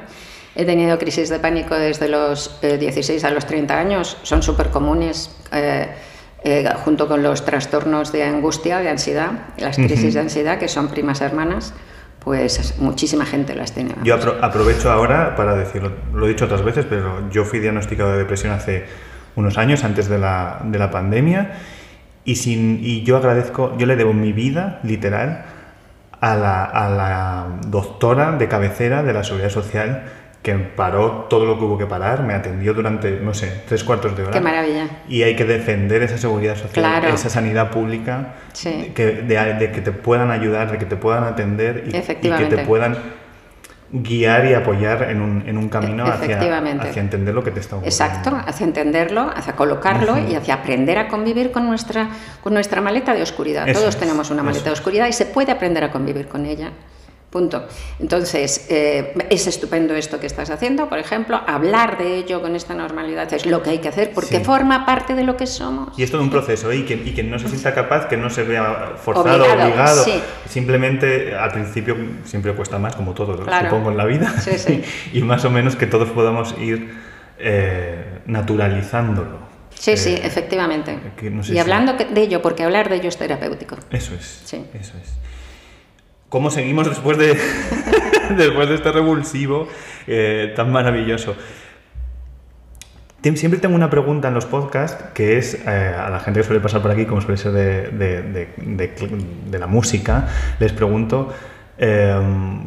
He 0.55 0.65
tenido 0.65 0.99
crisis 0.99 1.29
de 1.29 1.39
pánico 1.39 1.75
desde 1.75 2.09
los 2.09 2.61
16 2.61 3.23
eh, 3.23 3.27
a 3.27 3.31
los 3.31 3.47
30 3.47 3.79
años. 3.79 4.19
Son 4.23 4.43
súper 4.43 4.69
comunes. 4.69 5.37
Eh, 5.53 5.89
junto 6.85 7.07
con 7.07 7.23
los 7.23 7.45
trastornos 7.45 8.11
de 8.11 8.25
angustia, 8.25 8.81
de 8.81 8.89
ansiedad, 8.89 9.31
las 9.59 9.77
crisis 9.77 10.15
de 10.15 10.21
ansiedad, 10.21 10.59
que 10.59 10.67
son 10.67 10.89
primas 10.89 11.21
hermanas 11.21 11.73
pues 12.25 12.79
muchísima 12.79 13.27
gente 13.27 13.55
las 13.55 13.73
tiene. 13.73 13.95
Yo 14.05 14.15
aprovecho 14.15 14.91
ahora 14.91 15.35
para 15.35 15.55
decirlo, 15.55 15.93
lo 16.15 16.27
he 16.27 16.29
dicho 16.29 16.45
otras 16.45 16.63
veces, 16.63 16.87
pero 16.89 17.29
yo 17.31 17.45
fui 17.45 17.59
diagnosticado 17.59 18.13
de 18.13 18.19
depresión 18.19 18.53
hace 18.53 18.85
unos 19.35 19.59
años, 19.59 19.83
antes 19.83 20.09
de 20.09 20.19
la, 20.19 20.61
de 20.65 20.79
la 20.79 20.91
pandemia, 20.91 21.53
y, 22.25 22.37
sin, 22.37 22.79
y 22.83 23.03
yo 23.03 23.17
agradezco, 23.17 23.77
yo 23.77 23.87
le 23.87 23.97
debo 23.97 24.13
mi 24.13 24.33
vida, 24.33 24.79
literal, 24.85 25.47
a 26.21 26.37
la, 26.37 26.65
a 26.65 26.89
la 26.91 27.47
doctora 27.67 28.33
de 28.33 28.47
cabecera 28.47 29.03
de 29.03 29.13
la 29.13 29.25
Seguridad 29.25 29.51
Social 29.51 30.05
que 30.43 30.55
paró 30.55 31.27
todo 31.31 31.47
lo 31.47 31.57
que 31.57 31.65
hubo 31.65 31.79
que 31.79 31.87
parar, 31.87 32.25
me 32.25 32.35
atendió 32.35 32.75
durante, 32.75 33.21
no 33.21 33.33
sé, 33.33 33.63
tres 33.69 33.85
cuartos 33.85 34.17
de 34.17 34.25
hora. 34.25 34.33
Qué 34.33 34.41
maravilla. 34.41 34.89
Y 35.09 35.23
hay 35.23 35.37
que 35.37 35.45
defender 35.45 36.03
esa 36.03 36.19
seguridad 36.19 36.57
social, 36.57 37.05
esa 37.05 37.31
sanidad 37.31 37.71
pública, 37.71 38.35
que, 38.53 39.23
de, 39.23 39.71
que 39.73 39.81
te 39.81 39.93
puedan 39.93 40.33
ayudar, 40.33 40.73
de 40.73 40.79
que 40.79 40.85
te 40.85 40.97
puedan 40.97 41.25
atender 41.25 41.85
y, 41.87 41.93
que 41.93 42.47
te 42.47 42.59
puedan 42.59 42.99
guiar 43.93 44.47
y 44.47 44.55
apoyar 44.55 45.11
en 45.11 45.21
un, 45.21 45.45
en 45.47 45.59
un 45.59 45.69
camino 45.69 46.05
hacia, 46.07 46.39
hacia, 46.41 47.01
entender 47.01 47.35
lo 47.35 47.45
que 47.45 47.51
te 47.51 47.61
está 47.61 47.77
ocurriendo. 47.77 48.05
Exacto, 48.05 48.43
hacia 48.45 48.65
entenderlo, 48.65 49.31
hacia 49.33 49.55
colocarlo 49.55 50.19
y 50.19 50.35
hacia 50.35 50.55
aprender 50.55 50.99
a 50.99 51.09
convivir 51.09 51.53
con 51.53 51.67
nuestra, 51.67 52.09
con 52.43 52.55
nuestra 52.55 52.81
maleta 52.81 53.15
de 53.15 53.23
oscuridad. 53.23 53.71
Todos 53.73 53.97
tenemos 53.97 54.31
una 54.31 54.43
maleta 54.43 54.65
de 54.65 54.73
oscuridad 54.73 55.07
y 55.07 55.13
se 55.13 55.27
puede 55.27 55.53
aprender 55.53 55.85
a 55.85 55.93
convivir 55.93 56.27
con 56.27 56.47
ella. 56.47 56.73
Punto. 57.33 57.67
Entonces, 57.99 58.67
eh, 58.69 59.15
es 59.31 59.47
estupendo 59.47 59.95
esto 59.95 60.21
que 60.21 60.27
estás 60.27 60.51
haciendo, 60.51 60.91
por 60.91 60.99
ejemplo, 60.99 61.41
hablar 61.47 61.97
de 61.97 62.17
ello 62.17 62.43
con 62.43 62.55
esta 62.55 62.75
normalidad 62.75 63.33
es 63.33 63.47
lo 63.47 63.63
que 63.63 63.71
hay 63.71 63.79
que 63.79 63.89
hacer 63.89 64.13
porque 64.13 64.41
forma 64.41 64.85
parte 64.85 65.15
de 65.15 65.25
lo 65.25 65.35
que 65.35 65.47
somos. 65.47 65.99
Y 65.99 66.03
es 66.03 66.11
todo 66.11 66.21
un 66.21 66.29
proceso, 66.29 66.71
¿eh? 66.71 66.77
y, 66.77 66.83
quien, 66.83 67.09
y 67.09 67.13
quien 67.13 67.31
no 67.31 67.39
se 67.39 67.49
sienta 67.49 67.73
capaz, 67.75 68.07
que 68.07 68.19
no 68.19 68.29
se 68.29 68.43
vea 68.43 68.97
forzado, 69.03 69.45
obligado, 69.45 70.03
obligado. 70.03 70.05
simplemente 70.47 71.35
al 71.35 71.53
principio 71.53 71.97
siempre 72.25 72.53
cuesta 72.53 72.79
más, 72.79 72.95
como 72.97 73.15
todo, 73.15 73.39
supongo, 73.39 73.91
en 73.91 73.97
la 73.97 74.05
vida, 74.05 74.35
y 75.15 75.23
más 75.23 75.43
o 75.47 75.51
menos 75.51 75.75
que 75.75 75.87
todos 75.87 76.11
podamos 76.11 76.55
ir 76.61 76.93
eh, 77.39 78.21
naturalizándolo. 78.27 79.39
Sí, 79.71 79.97
sí, 79.97 80.21
efectivamente. 80.23 80.99
y 81.49 81.57
hablando 81.57 81.95
de 81.95 82.21
ello, 82.21 82.43
porque 82.43 82.63
hablar 82.63 82.91
de 82.91 82.97
ello 82.97 83.09
es 83.09 83.17
terapéutico. 83.17 83.79
Eso 83.91 84.15
es. 84.15 84.43
Sí. 84.45 84.67
Eso 84.75 84.93
es 85.03 85.23
cómo 86.33 86.51
seguimos 86.51 86.89
después 86.89 87.19
de, 87.19 87.39
después 88.39 88.67
de 88.67 88.77
este 88.77 88.91
revulsivo 88.91 89.69
eh, 90.07 90.55
tan 90.57 90.73
maravilloso. 90.73 91.37
Siempre 93.35 93.61
tengo 93.61 93.77
una 93.77 93.91
pregunta 93.91 94.29
en 94.29 94.35
los 94.35 94.47
podcasts 94.47 95.05
que 95.13 95.37
es 95.37 95.55
eh, 95.55 95.69
a 95.69 96.09
la 96.09 96.21
gente 96.21 96.41
que 96.41 96.45
suele 96.45 96.61
pasar 96.61 96.81
por 96.81 96.91
aquí, 96.91 97.05
como 97.05 97.21
suele 97.21 97.37
ser 97.37 97.53
de, 97.53 98.49
la 99.53 99.67
música, 99.67 100.27
les 100.59 100.73
pregunto 100.73 101.35
eh, 101.77 102.19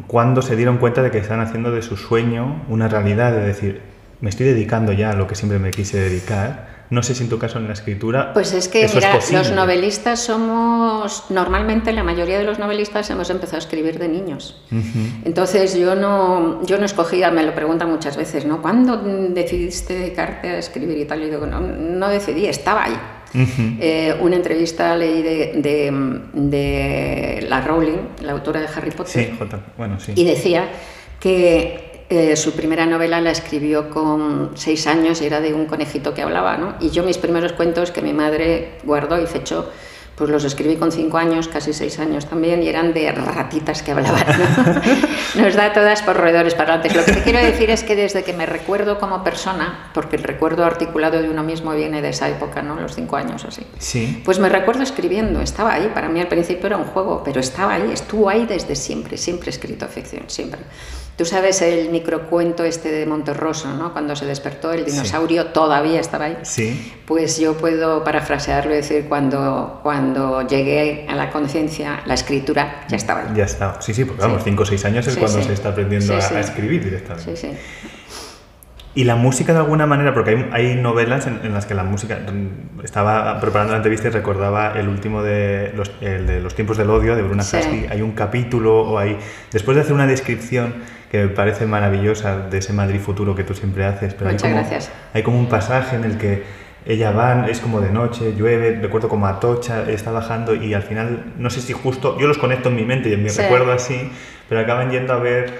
cuándo 0.06 0.42
se 0.42 0.54
dieron 0.54 0.78
cuenta 0.78 1.02
de 1.02 1.10
que 1.10 1.18
están 1.18 1.40
haciendo 1.40 1.72
de 1.72 1.82
su 1.82 1.96
sueño 1.96 2.62
una 2.68 2.86
realidad, 2.86 3.32
de 3.32 3.40
decir, 3.40 3.80
me 4.20 4.30
estoy 4.30 4.46
dedicando 4.46 4.92
ya 4.92 5.10
a 5.10 5.14
lo 5.14 5.26
que 5.26 5.34
siempre 5.34 5.58
me 5.58 5.72
quise 5.72 5.98
dedicar 5.98 6.75
no 6.90 7.02
sé 7.02 7.14
si 7.14 7.24
en 7.24 7.28
tu 7.28 7.38
caso 7.38 7.58
en 7.58 7.66
la 7.66 7.72
escritura. 7.72 8.32
Pues 8.32 8.52
es 8.52 8.68
que, 8.68 8.88
mira, 8.94 9.18
los 9.32 9.52
novelistas 9.52 10.20
somos. 10.20 11.24
Normalmente 11.30 11.92
la 11.92 12.02
mayoría 12.02 12.38
de 12.38 12.44
los 12.44 12.58
novelistas 12.58 13.10
hemos 13.10 13.30
empezado 13.30 13.56
a 13.56 13.60
escribir 13.60 13.98
de 13.98 14.08
niños. 14.08 14.60
Entonces 15.24 15.76
yo 15.76 15.94
no, 15.94 16.64
yo 16.64 16.78
no 16.78 16.84
escogía, 16.84 17.30
me 17.30 17.42
lo 17.42 17.54
preguntan 17.54 17.90
muchas 17.90 18.16
veces, 18.16 18.44
¿no? 18.44 18.62
¿Cuándo 18.62 18.96
decidiste 18.98 19.94
dedicarte 19.94 20.48
a 20.48 20.58
escribir 20.58 20.98
y 20.98 21.04
tal? 21.04 21.22
Y 21.22 21.30
digo, 21.30 21.46
no, 21.46 21.60
no 21.60 22.08
decidí, 22.08 22.46
estaba 22.46 22.84
ahí. 22.84 22.98
Eh, 23.34 24.16
una 24.20 24.36
entrevista 24.36 24.96
leí 24.96 25.22
de, 25.22 25.90
de, 26.32 27.46
la 27.48 27.60
Rowling, 27.60 27.98
la 28.22 28.32
autora 28.32 28.60
de 28.60 28.68
Harry 28.74 28.90
Potter. 28.92 29.36
Sí, 29.36 29.38
bueno, 29.76 30.00
sí. 30.00 30.12
Y 30.14 30.24
decía 30.24 30.68
que 31.20 31.85
eh, 32.08 32.36
su 32.36 32.52
primera 32.52 32.86
novela 32.86 33.20
la 33.20 33.30
escribió 33.30 33.90
con 33.90 34.52
seis 34.54 34.86
años 34.86 35.20
y 35.20 35.26
era 35.26 35.40
de 35.40 35.54
un 35.54 35.66
conejito 35.66 36.14
que 36.14 36.22
hablaba, 36.22 36.56
¿no? 36.56 36.76
Y 36.80 36.90
yo 36.90 37.02
mis 37.02 37.18
primeros 37.18 37.52
cuentos 37.52 37.90
que 37.90 38.02
mi 38.02 38.12
madre 38.12 38.78
guardó 38.84 39.20
y 39.20 39.26
fechó, 39.26 39.70
pues 40.16 40.30
los 40.30 40.44
escribí 40.44 40.76
con 40.76 40.92
cinco 40.92 41.18
años, 41.18 41.46
casi 41.46 41.74
seis 41.74 41.98
años 41.98 42.26
también, 42.26 42.62
y 42.62 42.68
eran 42.68 42.94
de 42.94 43.12
ratitas 43.12 43.82
que 43.82 43.92
hablaban. 43.92 44.24
Nos 45.34 45.54
da 45.54 45.74
todas 45.74 46.00
por 46.02 46.16
roedores 46.16 46.54
parlantes. 46.54 46.94
Lo 46.96 47.04
que 47.04 47.12
te 47.12 47.22
quiero 47.22 47.38
decir 47.38 47.68
es 47.68 47.82
que 47.82 47.94
desde 47.96 48.24
que 48.24 48.32
me 48.32 48.46
recuerdo 48.46 48.98
como 48.98 49.22
persona, 49.22 49.90
porque 49.92 50.16
el 50.16 50.22
recuerdo 50.22 50.64
articulado 50.64 51.20
de 51.20 51.28
uno 51.28 51.42
mismo 51.42 51.74
viene 51.74 52.00
de 52.00 52.10
esa 52.10 52.30
época, 52.30 52.62
¿no? 52.62 52.76
Los 52.76 52.94
cinco 52.94 53.16
años 53.16 53.44
o 53.44 53.48
así. 53.48 53.66
Sí. 53.78 54.22
Pues 54.24 54.38
me 54.38 54.48
recuerdo 54.48 54.82
escribiendo, 54.82 55.42
estaba 55.42 55.74
ahí. 55.74 55.90
Para 55.92 56.08
mí 56.08 56.18
al 56.18 56.28
principio 56.28 56.68
era 56.68 56.78
un 56.78 56.84
juego, 56.84 57.22
pero 57.22 57.40
estaba 57.40 57.74
ahí, 57.74 57.90
estuvo 57.92 58.30
ahí 58.30 58.46
desde 58.46 58.74
siempre, 58.74 59.18
siempre 59.18 59.48
he 59.48 59.50
escrito 59.50 59.86
ficción, 59.86 60.24
siempre. 60.28 60.60
Tú 61.16 61.24
sabes 61.24 61.62
el 61.62 61.88
microcuento 61.88 62.62
este 62.62 62.90
de 62.90 63.06
Monterroso, 63.06 63.72
¿no? 63.72 63.94
Cuando 63.94 64.14
se 64.14 64.26
despertó 64.26 64.74
el 64.74 64.84
dinosaurio 64.84 65.46
todavía 65.46 65.98
estaba 65.98 66.26
ahí. 66.26 66.36
Sí. 66.42 66.92
Pues 67.06 67.38
yo 67.38 67.54
puedo 67.54 68.04
parafrasearlo 68.04 68.72
y 68.72 68.76
decir 68.76 69.06
cuando, 69.08 69.80
cuando 69.82 70.46
llegué 70.46 71.06
a 71.08 71.14
la 71.14 71.30
conciencia, 71.30 72.02
la 72.04 72.12
escritura 72.12 72.84
ya 72.88 72.98
estaba 72.98 73.20
ahí. 73.22 73.28
Ya 73.34 73.44
estaba. 73.44 73.80
Sí, 73.80 73.94
sí, 73.94 74.04
porque 74.04 74.20
vamos, 74.20 74.42
5 74.44 74.62
o 74.62 74.66
6 74.66 74.84
años 74.84 75.06
es 75.06 75.16
cuando 75.16 75.42
se 75.42 75.54
está 75.54 75.70
aprendiendo 75.70 76.14
a, 76.14 76.40
escribir 76.40 76.84
directamente. 76.84 77.34
Sí, 77.34 77.48
sí. 77.48 77.56
Y 78.94 79.04
la 79.04 79.16
música 79.16 79.54
de 79.54 79.58
alguna 79.60 79.86
manera, 79.86 80.12
porque 80.12 80.30
hay, 80.30 80.48
hay 80.52 80.74
novelas 80.74 81.26
en, 81.26 81.52
las 81.52 81.64
que 81.64 81.74
la 81.74 81.84
música, 81.84 82.18
estaba 82.84 83.40
preparando 83.40 83.72
la 83.72 83.78
entrevista 83.78 84.08
y 84.08 84.10
recordaba 84.10 84.72
el 84.78 84.88
último 84.88 85.22
de 85.22 85.72
los, 85.74 85.92
el 86.02 86.26
de 86.26 86.40
los 86.40 86.54
tiempos 86.54 86.76
del 86.76 86.90
odio 86.90 87.16
de 87.16 87.22
Bruna 87.22 87.42
sí. 87.42 87.86
hay 87.90 88.02
un 88.02 88.12
capítulo 88.12 88.80
o 88.82 88.98
hay, 88.98 89.18
después 89.52 89.74
de 89.76 89.82
hacer 89.82 89.92
una 89.92 90.06
descripción 90.06 90.74
que 91.22 91.26
me 91.28 91.34
parece 91.34 91.66
maravillosa 91.66 92.38
de 92.48 92.58
ese 92.58 92.72
Madrid 92.72 93.00
futuro 93.00 93.34
que 93.34 93.44
tú 93.44 93.54
siempre 93.54 93.84
haces. 93.84 94.14
Pero 94.14 94.30
Muchas 94.30 94.44
hay 94.44 94.50
como, 94.50 94.60
gracias. 94.62 94.90
Hay 95.14 95.22
como 95.22 95.38
un 95.38 95.48
pasaje 95.48 95.96
en 95.96 96.04
el 96.04 96.18
que 96.18 96.42
ella 96.86 97.10
va, 97.10 97.46
es 97.48 97.58
como 97.60 97.80
de 97.80 97.90
noche, 97.90 98.34
llueve, 98.36 98.78
recuerdo 98.80 99.08
como 99.08 99.26
Atocha, 99.26 99.90
está 99.90 100.12
bajando 100.12 100.54
y 100.54 100.72
al 100.72 100.82
final, 100.84 101.32
no 101.36 101.50
sé 101.50 101.60
si 101.60 101.72
justo, 101.72 102.16
yo 102.20 102.28
los 102.28 102.38
conecto 102.38 102.68
en 102.68 102.76
mi 102.76 102.84
mente 102.84 103.08
y 103.08 103.14
en 103.14 103.22
mi 103.24 103.28
Sí. 103.30 103.42
recuerdo 103.42 103.72
así, 103.72 104.08
pero 104.48 104.60
acaban 104.60 104.90
yendo 104.92 105.12
a 105.12 105.16
ver 105.18 105.58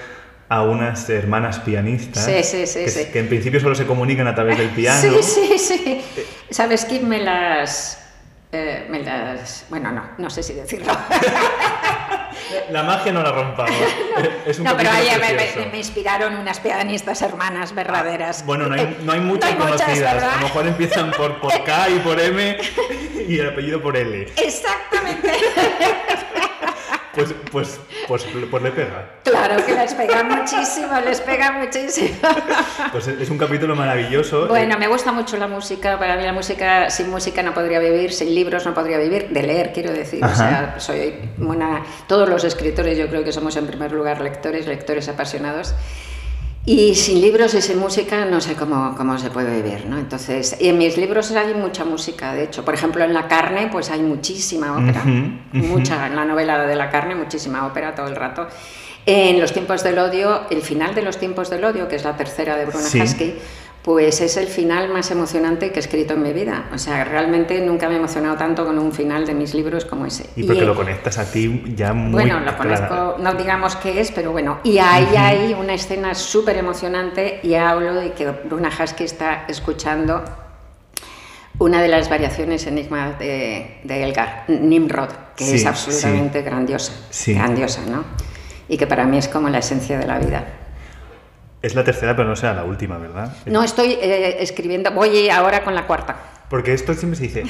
a 0.49 0.63
unas 0.63 1.09
hermanas 1.09 1.59
pianistas 1.59 2.23
Sí, 2.23 2.41
sí, 2.65 2.79
que, 2.85 3.09
que 3.11 3.19
en 3.19 3.27
principio 3.27 3.59
solo 3.59 3.75
se 3.75 3.85
comunican 3.85 4.25
a 4.27 4.35
través 4.35 4.57
del 4.57 4.69
piano. 4.75 5.01
Sí, 5.01 5.09
sí, 5.21 5.57
sí. 5.57 6.01
¿Sabes 6.49 6.85
quién 6.85 7.09
me 7.09 7.19
las... 7.19 8.01
eh, 8.53 8.87
me 8.89 9.03
las... 9.03 9.65
Bueno, 9.69 9.91
no, 9.91 10.03
no 10.17 10.29
sé 10.29 10.41
si 10.41 10.53
decirlo. 10.53 10.93
La 12.71 12.83
magia 12.83 13.11
no 13.11 13.21
la 13.21 13.31
rompamos. 13.31 13.75
Es 14.45 14.59
un 14.59 14.65
no, 14.65 14.77
pero 14.77 14.89
oye, 14.91 15.67
me, 15.71 15.77
inspiraron 15.77 16.35
unas 16.35 16.59
pianistas 16.59 17.21
hermanas 17.21 17.75
verdaderas. 17.75 18.45
Bueno, 18.45 18.67
no 18.67 18.75
hay, 18.75 18.97
no 19.03 19.11
hay 19.11 19.19
muchas 19.19 19.55
No 19.55 19.65
hay 19.65 19.71
muchas, 19.71 19.81
conocidas. 19.81 20.13
¿verdad? 20.13 20.31
a 20.31 20.35
lo 20.37 20.41
mejor 20.43 20.67
empiezan 20.67 21.11
por, 21.11 21.41
por 21.41 21.63
K 21.65 21.89
y 21.89 21.99
por 21.99 22.19
M 22.19 22.57
y 23.27 23.39
el 23.39 23.49
apellido 23.49 23.81
por 23.81 23.97
L. 23.97 24.31
Exactamente. 24.37 25.31
Pues, 27.13 27.33
pues, 27.51 27.79
pues, 28.07 28.25
pues 28.51 28.63
le 28.63 28.71
pega. 28.71 29.09
Claro 29.37 29.65
que 29.65 29.75
les 29.75 29.93
pega 29.93 30.23
muchísimo, 30.23 30.87
les 31.05 31.21
pega 31.21 31.51
muchísimo. 31.53 32.09
Pues 32.91 33.07
es 33.07 33.29
un 33.29 33.37
capítulo 33.37 33.75
maravilloso. 33.75 34.47
Bueno, 34.47 34.75
Eh, 34.75 34.79
me 34.79 34.87
gusta 34.87 35.11
mucho 35.11 35.37
la 35.37 35.47
música. 35.47 35.99
Para 35.99 36.15
mí 36.15 36.23
la 36.23 36.33
música, 36.33 36.89
sin 36.89 37.09
música 37.09 37.43
no 37.43 37.53
podría 37.53 37.79
vivir, 37.79 38.11
sin 38.13 38.33
libros 38.33 38.65
no 38.65 38.73
podría 38.73 38.97
vivir, 38.97 39.29
de 39.29 39.43
leer, 39.43 39.71
quiero 39.73 39.91
decir. 39.91 40.23
O 40.23 40.25
Ajá. 40.25 40.35
sea, 40.35 40.75
soy 40.79 41.13
una... 41.37 41.83
Todos 42.07 42.27
los 42.29 42.43
escritores 42.43 42.97
yo 42.97 43.07
creo 43.09 43.23
que 43.23 43.31
somos 43.31 43.55
en 43.57 43.67
primer 43.67 43.91
lugar 43.91 44.21
lectores, 44.21 44.65
lectores 44.67 45.07
apasionados. 45.09 45.75
Y 46.65 46.95
sin 46.95 47.21
libros 47.21 47.53
y 47.53 47.61
sin 47.61 47.77
música 47.79 48.25
no 48.25 48.41
sé 48.41 48.55
cómo, 48.55 48.93
cómo 48.97 49.17
se 49.17 49.29
puede 49.29 49.61
vivir, 49.61 49.85
¿no? 49.85 49.97
Entonces, 49.97 50.57
y 50.59 50.67
en 50.67 50.77
mis 50.77 50.97
libros 50.97 51.31
hay 51.31 51.53
mucha 51.53 51.85
música, 51.85 52.33
de 52.33 52.43
hecho. 52.43 52.65
Por 52.65 52.73
ejemplo, 52.73 53.03
en 53.05 53.13
La 53.13 53.27
carne, 53.27 53.69
pues 53.71 53.89
hay 53.89 54.01
muchísima 54.01 54.73
ópera. 54.77 55.01
Ujú, 55.01 55.59
ujú. 55.59 55.77
Mucha, 55.77 56.07
en 56.07 56.15
la 56.15 56.25
novela 56.25 56.65
de 56.65 56.75
La 56.75 56.89
carne, 56.89 57.15
muchísima 57.15 57.65
ópera 57.65 57.95
todo 57.95 58.07
el 58.07 58.15
rato. 58.17 58.47
En 59.09 59.39
Los 59.39 59.53
tiempos 59.53 59.83
del 59.83 59.97
odio, 59.99 60.41
el 60.49 60.61
final 60.61 60.93
de 60.93 61.01
Los 61.01 61.17
tiempos 61.17 61.49
del 61.49 61.63
odio, 61.63 61.87
que 61.87 61.95
es 61.95 62.03
la 62.03 62.17
tercera 62.17 62.57
de 62.57 62.65
Bruna 62.65 62.83
Sí. 62.83 63.01
Husky, 63.01 63.35
pues 63.81 64.19
es 64.19 64.35
el 64.35 64.47
final 64.47 64.89
más 64.89 65.09
emocionante 65.11 65.71
que 65.71 65.77
he 65.77 65.79
escrito 65.79 66.13
en 66.15 66.23
mi 66.23 66.33
vida. 66.33 66.65
O 66.73 66.77
sea, 66.77 67.05
realmente 67.05 67.61
nunca 67.61 67.87
me 67.87 67.95
he 67.95 67.97
emocionado 67.99 68.35
tanto 68.35 68.65
con 68.65 68.77
un 68.77 68.91
final 68.91 69.25
de 69.25 69.33
mis 69.33 69.53
libros 69.53 69.85
como 69.85 70.05
ese. 70.05 70.29
y 70.35 70.43
porque 70.43 70.61
Y- 70.63 70.65
lo 70.65 70.75
conectas 70.75 71.17
a 71.19 71.31
ti 71.31 71.63
ya 71.73 71.93
muy 71.93 72.11
bueno, 72.11 72.41
lo 72.41 72.53
clara- 72.57 72.89
conozco, 72.89 73.15
no 73.23 73.33
digamos 73.35 73.77
qué 73.77 74.01
es, 74.01 74.11
pero 74.11 74.33
bueno. 74.33 74.59
Y 74.65 74.77
ahí 74.79 75.15
hay 75.15 75.53
una 75.53 75.73
escena 75.73 76.13
súper 76.13 76.57
emocionante 76.57 77.39
y 77.43 77.53
hablo 77.55 77.93
de 77.95 78.11
que 78.11 78.27
Bruna 78.29 78.69
Husky 78.77 79.05
está 79.05 79.45
escuchando 79.47 80.21
una 81.59 81.81
de 81.81 81.87
las 81.87 82.09
variaciones 82.09 82.67
enigmas 82.67 83.17
de, 83.19 83.77
de 83.85 84.03
Elgar, 84.03 84.43
Nimrod, 84.49 85.09
que 85.37 85.45
Sí, 85.45 85.55
es 85.55 85.65
absolutamente 85.65 86.41
grandiosa, 86.41 86.91
Sí. 87.09 87.33
grandiosa, 87.33 87.81
¿no? 87.89 88.03
Y 88.67 88.77
que 88.77 88.87
para 88.87 89.05
mí 89.05 89.17
es 89.17 89.27
como 89.27 89.49
la 89.49 89.59
esencia 89.59 89.97
de 89.97 90.05
la 90.05 90.19
vida. 90.19 90.45
Es 91.61 91.73
la 91.75 91.83
tercera, 91.83 92.15
pero 92.15 92.27
no 92.27 92.35
será 92.35 92.53
la 92.53 92.63
última, 92.63 92.97
¿verdad? 92.97 93.31
No 93.45 93.63
estoy 93.63 93.93
eh, 93.93 94.37
escribiendo, 94.41 94.91
voy 94.91 95.29
ahora 95.29 95.63
con 95.63 95.73
la 95.73 95.87
cuarta. 95.87 96.15
Porque 96.49 96.71
esto 96.73 96.93
siempre 96.93 97.17
se 97.17 97.23
dice, 97.23 97.43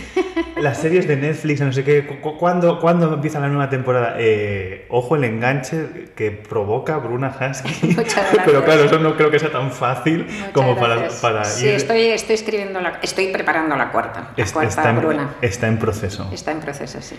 las 0.59 0.79
series 0.79 1.07
de 1.07 1.17
Netflix, 1.17 1.61
no 1.61 1.71
sé 1.71 1.83
qué, 1.83 2.07
cu- 2.07 2.19
cu- 2.19 2.37
¿cuándo, 2.39 2.79
cuándo 2.79 3.13
empieza 3.13 3.39
la 3.39 3.47
nueva 3.47 3.69
temporada? 3.69 4.15
Eh, 4.17 4.87
ojo 4.89 5.15
el 5.15 5.23
enganche 5.23 5.85
que 6.15 6.31
provoca 6.31 6.97
Bruna 6.97 7.29
Husky. 7.29 7.95
Pero 8.45 8.65
claro, 8.65 8.85
eso 8.85 8.97
no 8.97 9.15
creo 9.15 9.29
que 9.29 9.37
sea 9.37 9.51
tan 9.51 9.71
fácil 9.71 10.25
Muchas 10.25 10.49
como 10.51 10.75
para, 10.75 10.95
gracias. 10.95 11.21
para 11.21 11.43
Sí, 11.45 11.67
ir... 11.67 11.73
estoy, 11.75 12.01
estoy 12.07 12.33
escribiendo, 12.35 12.81
la, 12.81 12.99
estoy 13.03 13.27
preparando 13.27 13.75
la 13.75 13.91
cuarta, 13.91 14.31
la 14.35 14.43
es- 14.43 14.51
cuarta 14.51 14.69
está, 14.69 14.89
en, 14.89 14.97
Bruna. 14.97 15.29
está 15.43 15.67
en 15.67 15.77
proceso. 15.77 16.27
Está 16.33 16.51
en 16.53 16.59
proceso, 16.61 16.99
sí. 16.99 17.15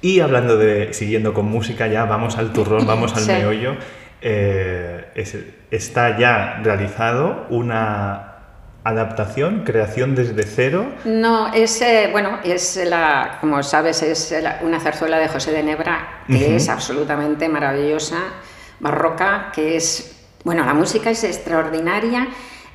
Y 0.00 0.18
hablando 0.18 0.56
de, 0.56 0.92
siguiendo 0.94 1.32
con 1.32 1.46
música 1.46 1.86
ya, 1.86 2.06
vamos 2.06 2.38
al 2.38 2.52
turrón, 2.52 2.88
vamos 2.88 3.14
al 3.14 3.22
Sí. 3.24 3.30
meollo. 3.30 3.76
Eh, 4.20 5.04
es- 5.14 5.36
está 5.70 6.18
ya 6.18 6.60
realizado 6.64 7.46
una 7.50 8.29
adaptación, 8.84 9.62
creación 9.64 10.14
desde 10.14 10.42
cero. 10.44 10.86
No, 11.04 11.52
es, 11.52 11.80
eh, 11.82 12.08
bueno, 12.12 12.38
es 12.44 12.76
la, 12.86 13.38
como 13.40 13.62
sabes, 13.62 14.02
es 14.02 14.34
la- 14.42 14.58
una 14.62 14.80
zarzuela 14.80 15.18
de 15.18 15.28
José 15.28 15.52
de 15.52 15.62
Nebra 15.62 16.22
que 16.26 16.56
es 16.56 16.68
absolutamente 16.68 17.48
maravillosa, 17.48 18.16
barroca, 18.78 19.50
que 19.54 19.76
es, 19.76 20.16
bueno, 20.44 20.64
la 20.64 20.74
música 20.74 21.10
es 21.10 21.24
extraordinaria. 21.24 22.28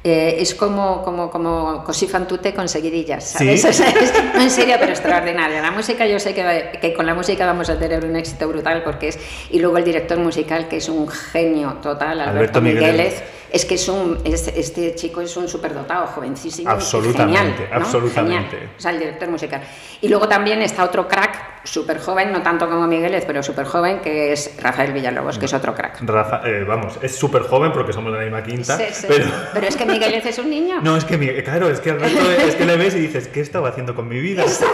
Eh, 0.07 0.35
es 0.39 0.53
como, 0.53 1.01
como, 1.03 1.31
como 1.31 1.83
così 1.83 2.07
fan 2.07 2.27
tutte 2.27 2.53
con 2.53 2.69
seguidillas, 2.69 3.23
¿sabes? 3.31 3.61
Sí. 3.61 3.67
O 3.71 3.73
sea, 3.73 3.89
es- 3.89 4.13
no, 4.35 4.41
en 4.41 4.51
serio, 4.51 4.75
pero 4.79 4.91
extraordinaria. 4.91 5.61
La 5.63 5.71
música, 5.71 6.05
yo 6.05 6.19
sé 6.19 6.35
que, 6.35 6.77
que 6.79 6.93
con 6.93 7.07
la 7.07 7.15
música 7.15 7.43
vamos 7.47 7.69
a 7.71 7.79
tener 7.79 8.05
un 8.05 8.15
éxito 8.15 8.47
brutal 8.47 8.83
porque 8.83 9.07
es... 9.07 9.19
Y 9.49 9.57
luego 9.59 9.79
el 9.79 9.83
director 9.83 10.19
musical, 10.19 10.67
que 10.67 10.77
es 10.77 10.89
un 10.89 11.07
genio 11.07 11.79
total, 11.81 12.21
Alberto, 12.21 12.59
Alberto 12.59 13.13
es 13.51 13.63
que 13.65 13.75
es 13.75 13.87
un, 13.87 14.19
es- 14.25 14.47
este 14.49 14.93
chico 14.95 15.21
es 15.21 15.35
un 15.37 15.47
superdotado, 15.47 16.05
jovencísimo. 16.07 16.69
Absolutamente, 16.69 17.63
genial, 17.63 17.69
¿no? 17.71 17.75
absolutamente. 17.77 18.51
Genial. 18.57 18.73
O 18.77 18.81
sea, 18.81 18.91
el 18.91 18.99
director 18.99 19.29
musical. 19.29 19.61
Y 20.01 20.07
luego 20.07 20.27
también 20.27 20.61
está 20.61 20.83
otro 20.83 21.07
crack, 21.07 21.54
súper 21.65 21.99
joven, 21.99 22.31
no 22.31 22.41
tanto 22.41 22.69
como 22.69 22.87
Migueles, 22.87 23.25
pero 23.25 23.43
súper 23.43 23.65
joven, 23.65 23.99
que 23.99 24.31
es 24.31 24.51
Rafael 24.61 24.93
Villalobos, 24.93 25.37
que 25.37 25.45
es 25.45 25.53
otro 25.53 25.75
crack. 25.75 25.99
Rafa, 26.01 26.41
eh, 26.45 26.63
vamos, 26.63 26.97
es 27.01 27.13
súper 27.15 27.41
joven 27.41 27.71
porque 27.73 27.91
somos 27.91 28.13
de 28.13 28.19
la 28.19 28.23
misma 28.23 28.43
quinta, 28.43 28.77
Sí, 28.77 28.85
sí. 28.93 29.05
pero... 29.09 29.25
Pero 29.53 29.67
es 29.67 29.75
que 29.75 29.85
Migueles 29.85 30.25
es 30.25 30.39
un 30.39 30.49
niño. 30.49 30.79
No, 30.81 30.95
es 30.95 31.03
que, 31.03 31.43
claro, 31.43 31.69
es 31.69 31.79
que 31.81 31.91
Alberto 31.91 32.31
es 32.47 32.55
que 32.55 32.65
le 32.65 32.77
ves 32.77 32.95
y 32.95 32.99
dices, 32.99 33.27
¿qué 33.27 33.41
estaba 33.41 33.69
haciendo 33.69 33.93
con 33.95 34.07
mi 34.07 34.19
vida? 34.21 34.47
sí, 34.47 34.65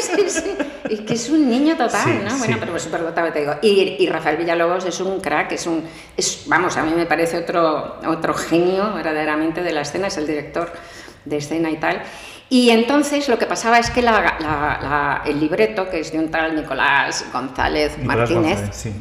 sí, 0.00 0.30
sí. 0.30 0.56
Y 0.88 0.98
que 1.04 1.14
es 1.14 1.30
un 1.30 1.48
niño 1.48 1.76
total, 1.76 2.24
¿no? 2.24 2.36
Bueno, 2.38 2.56
pero 2.58 2.78
súper 2.78 3.02
dotado, 3.02 3.32
te 3.32 3.40
digo. 3.40 3.54
Y, 3.62 3.96
y 4.00 4.06
Rafael 4.08 4.36
Villalobos 4.36 4.84
es 4.86 4.98
un 5.00 5.20
crack, 5.20 5.52
es 5.52 5.66
un. 5.66 5.84
Es, 6.16 6.44
vamos, 6.46 6.76
a 6.76 6.82
mí 6.82 6.92
me 6.96 7.06
parece 7.06 7.38
otro, 7.38 7.98
otro 8.06 8.34
genio 8.34 8.92
verdaderamente 8.94 9.62
de 9.62 9.72
la 9.72 9.82
escena, 9.82 10.08
es 10.08 10.16
el 10.18 10.26
director 10.26 10.72
de 11.24 11.36
escena 11.36 11.70
y 11.70 11.76
tal. 11.76 12.02
Y 12.50 12.70
entonces 12.70 13.28
lo 13.28 13.38
que 13.38 13.46
pasaba 13.46 13.78
es 13.78 13.90
que 13.90 14.02
la- 14.02 14.20
la- 14.40 14.78
la- 14.82 15.22
el 15.24 15.38
libreto, 15.40 15.88
que 15.88 16.00
es 16.00 16.10
de 16.12 16.18
un 16.18 16.30
tal 16.30 16.54
Nicolás 16.56 17.24
González 17.32 17.96
Nicolás 17.96 18.18
Martínez, 18.18 18.56
González, 18.58 18.76
sí. 18.76 18.92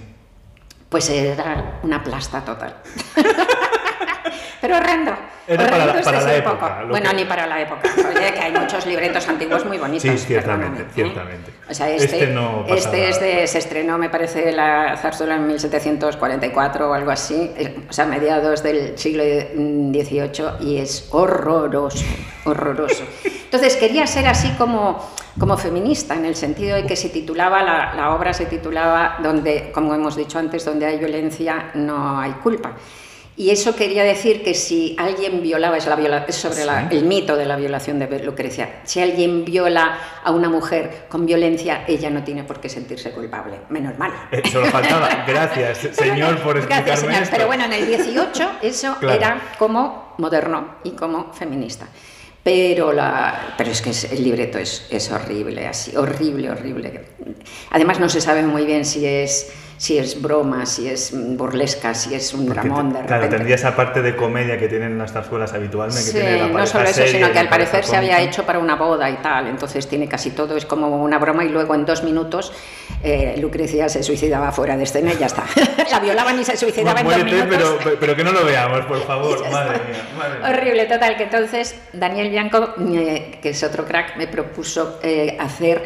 pues 0.88 1.10
era 1.10 1.80
una 1.84 2.04
plasta 2.04 2.42
total. 2.46 2.76
Pero 4.62 4.76
horrendo. 4.76 5.14
Era 5.48 5.68
para 5.68 5.84
horrendo 5.86 6.04
para 6.04 6.22
la 6.22 6.30
ese 6.32 6.38
época, 6.40 6.76
poco. 6.80 6.90
Bueno, 6.90 7.10
que- 7.10 7.16
ni 7.16 7.26
para 7.26 7.48
la 7.48 7.62
época. 7.62 7.90
Oye, 7.98 8.34
que 8.34 8.40
hay 8.40 8.52
muchos 8.52 8.86
libretos 8.86 9.28
antiguos 9.30 9.66
muy 9.66 9.78
bonitos. 9.78 10.04
Sí, 10.04 10.18
ciertamente, 10.18 10.82
¿eh? 10.84 10.86
ciertamente. 10.94 11.52
O 11.70 11.74
sea, 11.74 11.90
este, 11.90 12.06
Este 12.24 12.28
no 12.34 12.66
este 12.68 13.10
es 13.10 13.20
de, 13.22 13.48
se 13.48 13.58
estrenó, 13.58 13.98
me 13.98 14.10
parece, 14.10 14.52
la 14.52 14.98
zarzuela 14.98 15.38
en 15.38 15.48
1744 15.48 16.90
o 16.90 16.94
algo 16.94 17.10
así, 17.10 17.52
eh, 17.58 17.80
o 17.90 17.94
sea, 17.94 18.06
mediados 18.06 18.62
del 18.62 18.98
siglo 18.98 19.24
XVIII, 19.24 20.58
y 20.60 20.78
es 20.78 21.08
horroroso, 21.12 22.06
horroroso. 22.46 23.04
Entonces 23.50 23.78
quería 23.78 24.06
ser 24.06 24.28
así 24.28 24.50
como, 24.60 25.04
como 25.40 25.58
feminista, 25.58 26.14
en 26.14 26.26
el 26.26 26.36
sentido 26.36 26.76
de 26.76 26.86
que 26.86 26.96
se 26.96 27.10
titulaba, 27.10 27.64
la, 27.64 27.96
la 27.96 28.14
obra 28.14 28.32
se 28.32 28.46
titulaba, 28.46 29.18
donde, 29.24 29.72
como 29.72 29.96
hemos 29.96 30.16
dicho 30.16 30.38
antes, 30.38 30.64
donde 30.66 30.86
hay 30.86 31.00
violencia 31.00 31.72
no 31.74 32.20
hay 32.20 32.32
culpa. 32.44 32.74
Y 33.36 33.50
eso 33.50 33.74
quería 33.76 34.04
decir 34.04 34.44
que 34.44 34.54
si 34.54 34.96
alguien 35.00 35.42
violaba, 35.42 35.78
es, 35.78 35.88
la 35.88 35.96
viola- 35.96 36.26
es 36.28 36.36
sobre 36.36 36.64
la- 36.66 36.90
Sí. 36.90 36.98
el 36.98 37.06
mito 37.06 37.36
de 37.38 37.46
la 37.48 37.56
violación 37.56 37.98
de 37.98 38.20
Lucrecia, 38.24 38.82
si 38.84 39.00
alguien 39.02 39.46
viola 39.46 39.98
a 40.24 40.30
una 40.30 40.48
mujer 40.50 41.06
con 41.10 41.26
violencia, 41.26 41.86
ella 41.88 42.10
no 42.12 42.22
tiene 42.24 42.44
por 42.44 42.60
qué 42.60 42.70
sentirse 42.70 43.12
culpable, 43.12 43.62
menos 43.70 43.98
mal. 43.98 44.12
Eh, 44.32 44.44
solo 44.52 44.68
faltaba. 44.68 45.10
Gracias, 45.28 45.96
señor, 45.96 46.38
por 46.44 46.58
explicarme 46.58 46.86
Gracias, 46.86 47.00
señor. 47.00 47.24
esto. 47.24 47.36
Pero 47.36 47.48
bueno, 47.48 47.64
en 47.66 47.74
el 47.74 47.88
18 47.88 48.52
eso 48.62 48.96
Claro. 49.00 49.16
era 49.18 49.42
como 49.58 50.14
moderno 50.20 50.76
y 50.84 50.92
como 50.92 51.32
feminista. 51.34 51.88
Pero, 52.44 52.94
la, 52.94 53.54
pero 53.58 53.72
es 53.72 53.82
que 53.82 53.92
el 54.16 54.24
libreto 54.24 54.58
es, 54.58 54.88
es 54.90 55.12
horrible, 55.12 55.68
así, 55.68 55.96
horrible, 55.96 56.50
horrible. 56.50 57.02
Además 57.72 58.00
no 58.00 58.10
se 58.10 58.22
sabe 58.22 58.44
muy 58.44 58.66
bien 58.66 58.86
si 58.86 59.06
es, 59.06 59.52
si 59.80 59.98
es 59.98 60.22
broma, 60.22 60.66
si 60.66 60.90
es 60.90 61.14
burlesca, 61.16 61.94
si 61.94 62.14
es 62.14 62.34
un 62.34 62.46
Porque 62.48 62.68
dramón 62.68 62.92
de 62.92 63.00
Claro, 63.06 63.30
tendría 63.30 63.56
esa 63.56 63.78
parte 63.78 64.02
de 64.02 64.14
comedia 64.14 64.58
que 64.60 64.68
tienen 64.68 64.98
las 64.98 65.14
zarzuelas 65.14 65.54
habitualmente, 65.54 66.04
que 66.04 66.12
Sí, 66.12 66.20
tiene 66.20 66.38
la 66.38 66.48
no 66.50 66.68
solo 66.68 66.84
eso, 66.84 67.08
sino 67.08 67.32
que 67.32 67.40
al 67.40 67.48
parecer 67.48 67.86
se 67.86 67.96
había 67.96 68.20
hecho 68.20 68.46
para 68.46 68.60
una 68.60 68.76
boda 68.76 69.10
y 69.10 69.16
tal, 69.22 69.48
entonces 69.48 69.88
tiene 69.88 70.10
casi 70.10 70.32
todo, 70.32 70.58
es 70.58 70.66
como 70.66 71.02
una 71.02 71.18
broma 71.18 71.46
y 71.46 71.50
luego 71.50 71.76
en 71.76 71.86
dos 71.86 72.04
minutos 72.04 72.52
eh, 73.04 73.36
Lucrecia 73.40 73.88
se 73.88 74.04
suicidaba 74.04 74.52
fuera 74.52 74.76
de 74.76 74.84
escena 74.84 75.14
y 75.14 75.18
ya 75.18 75.28
está. 75.28 75.46
la 75.90 76.00
violaban 76.02 76.38
y 76.38 76.44
se 76.44 76.58
suicidaba 76.58 77.00
en 77.00 77.08
dos 77.08 77.16
Muérete, 77.16 77.46
minutos. 77.46 77.76
pero, 77.82 77.96
pero 78.02 78.16
que 78.18 78.24
no 78.26 78.34
lo 78.34 78.44
veamos, 78.44 78.86
por 78.86 79.02
favor. 79.08 79.40
Madre 79.50 79.80
mía, 79.88 80.04
madre 80.18 80.40
mía. 80.40 80.50
Horrible, 80.50 80.86
total, 80.88 81.16
que 81.16 81.24
entonces 81.24 81.76
Daniel 81.94 82.30
Bianco, 82.30 82.74
eh, 82.92 83.40
que 83.42 83.52
es 83.52 83.64
otro 83.64 83.86
crack, 83.86 84.18
me 84.18 84.28
propuso 84.28 85.00
eh, 85.02 85.38
hacer 85.40 85.86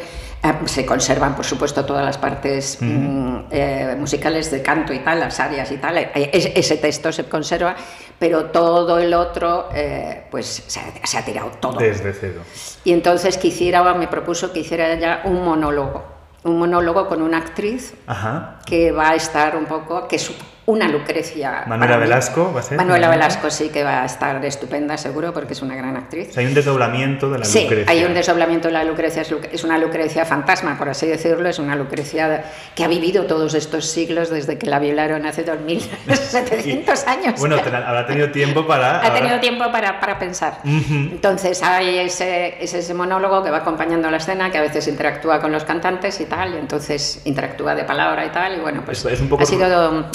Se 0.66 0.86
conservan, 0.86 1.36
por 1.36 1.46
supuesto, 1.46 1.86
todas 1.86 2.04
las 2.04 2.18
partes 2.18 2.78
mm, 2.82 3.38
eh, 3.50 3.96
musicales 3.98 4.52
de 4.52 4.62
canto 4.62 4.92
y 4.92 5.00
tal, 5.00 5.22
las 5.22 5.40
áreas 5.40 5.72
y 5.72 5.78
tal. 5.78 5.98
Eh, 5.98 6.12
es- 6.34 6.52
ese 6.54 6.76
texto 6.78 7.14
se 7.14 7.24
conserva, 7.30 7.76
pero 8.20 8.46
todo 8.48 9.00
el 9.00 9.14
otro, 9.14 9.70
eh, 9.74 10.26
pues 10.30 10.64
se 10.68 10.82
ha, 10.82 10.84
se 11.08 11.18
ha 11.18 11.24
tirado 11.24 11.50
todo. 11.62 11.78
Desde 11.80 12.12
cero. 12.14 12.42
Y 12.84 12.92
entonces 12.92 13.38
quisiera, 13.38 13.82
me 13.94 14.08
propuso 14.10 14.52
que 14.52 14.60
hiciera 14.60 14.94
ya 14.96 15.22
un 15.24 15.46
monólogo, 15.46 16.04
un 16.44 16.60
monólogo 16.60 17.08
con 17.08 17.22
una 17.22 17.38
actriz 17.38 17.94
Ajá. 18.06 18.60
que 18.66 18.92
va 18.92 19.12
a 19.12 19.16
estar 19.16 19.56
un 19.56 19.66
poco, 19.66 20.10
que 20.10 20.18
es 20.18 20.30
una 20.66 20.88
Lucrecia. 20.88 21.64
Manuela. 21.68 21.98
Velasco 21.98 22.52
va 22.54 22.62
a 22.62 22.64
ser. 22.64 22.78
Manuela. 22.78 23.10
Velasco 23.10 23.50
sí 23.50 23.70
que 23.70 23.84
va 23.84 24.02
a 24.04 24.06
estar 24.06 24.44
estupenda, 24.46 24.98
seguro, 24.98 25.34
porque 25.34 25.54
es 25.54 25.62
una 25.62 25.76
gran 25.76 25.98
actriz. 25.98 26.30
O 26.30 26.34
sea, 26.34 26.42
hay 26.42 26.48
un 26.48 26.54
desdoblamiento 26.54 27.30
de 27.30 27.40
la 27.40 27.46
Sí, 27.46 27.64
Lucrecia. 27.64 27.92
hay 27.92 28.04
un 28.06 28.14
desdoblamiento 28.14 28.68
de 28.70 28.74
la 28.74 28.84
Lucrecia, 28.84 29.24
es, 29.52 29.64
una 29.64 29.78
Lucrecia 29.78 30.26
fantasma, 30.26 30.78
por 30.78 30.88
así 30.90 31.06
decirlo, 31.08 31.50
es 31.50 31.60
una 31.60 31.76
Lucrecia 31.76 32.46
que 32.76 32.84
ha 32.84 32.88
vivido 32.88 33.26
todos 33.26 33.54
estos 33.56 33.86
siglos 33.88 34.30
desde 34.30 34.58
que 34.58 34.68
la 34.68 34.80
violaron 34.80 35.26
hace 35.26 35.44
2700 35.44 37.08
años. 37.08 37.40
Bueno, 37.40 37.56
habrá 37.58 38.06
tenido 38.06 38.32
tiempo 38.32 38.66
para. 38.66 39.06
ha 39.06 39.14
tenido 39.14 39.40
tiempo 39.40 39.72
para, 39.72 40.00
para 40.00 40.18
pensar. 40.20 40.60
Ujú. 40.64 40.94
Entonces 41.12 41.62
hay 41.64 42.00
ese, 42.00 42.64
es 42.64 42.74
ese 42.74 42.94
monólogo 42.94 43.44
que 43.44 43.52
va 43.52 43.58
acompañando 43.58 44.10
la 44.10 44.18
escena, 44.18 44.52
que 44.52 44.58
a 44.58 44.62
veces 44.62 44.88
interactúa 44.88 45.40
con 45.42 45.52
los 45.52 45.64
cantantes 45.64 46.20
y 46.22 46.26
tal, 46.26 46.54
y 46.56 46.58
entonces 46.58 47.22
interactúa 47.26 47.76
de 47.76 47.84
palabra 47.84 48.26
y 48.26 48.30
tal, 48.30 48.58
y 48.58 48.60
bueno, 48.62 48.82
pues 48.86 49.00
Es- 49.06 49.14
es 49.14 49.22
un 49.22 49.30
poco- 49.30 49.44
ha 49.44 49.46
sido 49.46 50.06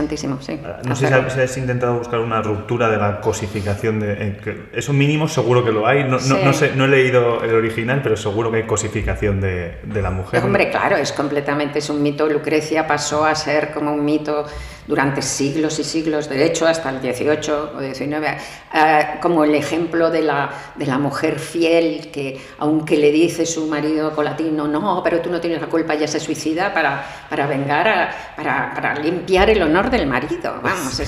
interesantísimo, 0.00 0.38
sí. 0.40 0.60
No 0.86 0.94
sé 0.96 1.08
si 1.08 1.30
si 1.30 1.40
has 1.40 1.56
intentado 1.56 1.94
buscar 1.98 2.20
una 2.20 2.42
ruptura 2.42 2.88
de 2.88 2.96
la 2.96 3.20
cosificación. 3.20 4.00
De, 4.00 4.12
en 4.22 4.36
que- 4.36 4.66
eso 4.72 4.92
mínimo 4.92 5.28
seguro 5.28 5.64
que 5.64 5.72
lo 5.72 5.86
hay. 5.86 6.04
No, 6.04 6.18
no- 6.18 6.38
no 6.44 6.52
sé, 6.52 6.72
no 6.74 6.84
he 6.84 6.88
leído 6.88 7.42
el 7.42 7.54
original, 7.54 8.00
pero 8.02 8.16
seguro 8.16 8.50
que 8.50 8.58
hay 8.58 8.62
cosificación 8.64 9.40
de, 9.40 9.78
de 9.82 10.02
la 10.02 10.10
mujer. 10.10 10.42
Hombre, 10.44 10.70
claro, 10.70 10.96
es 10.96 11.12
completamente, 11.12 11.78
es 11.78 11.90
un 11.90 12.02
mito. 12.02 12.26
Lucrecia 12.28 12.86
pasó 12.86 13.24
a 13.24 13.34
ser 13.34 13.72
como 13.72 13.92
un 13.92 14.04
mito 14.04 14.46
durante 14.86 15.20
siglos 15.22 15.78
y 15.78 15.84
siglos, 15.84 16.28
de 16.28 16.44
hecho 16.44 16.66
hasta 16.66 16.90
el 16.90 17.00
18 17.00 17.72
o 17.76 17.80
19, 17.80 18.26
eh, 18.74 19.06
como 19.20 19.44
el 19.44 19.54
ejemplo 19.54 20.10
de 20.10 20.22
la, 20.22 20.50
de 20.76 20.86
la 20.86 20.98
mujer 20.98 21.38
fiel 21.38 22.10
que 22.12 22.40
aunque 22.58 22.96
le 22.96 23.10
dice 23.10 23.46
su 23.46 23.66
marido 23.66 24.14
colatino, 24.14 24.68
no, 24.68 25.00
pero 25.02 25.20
tú 25.20 25.30
no 25.30 25.40
tienes 25.40 25.60
la 25.60 25.66
culpa, 25.66 25.94
ella 25.94 26.06
se 26.06 26.20
suicida 26.20 26.72
para, 26.72 27.04
para 27.28 27.46
vengar, 27.46 27.88
a- 27.88 28.14
para, 28.36 28.72
para 28.74 28.94
limpiar 28.94 29.50
el 29.50 29.62
honor 29.62 29.90
del 29.90 30.06
marido, 30.06 30.60
vamos. 30.62 30.98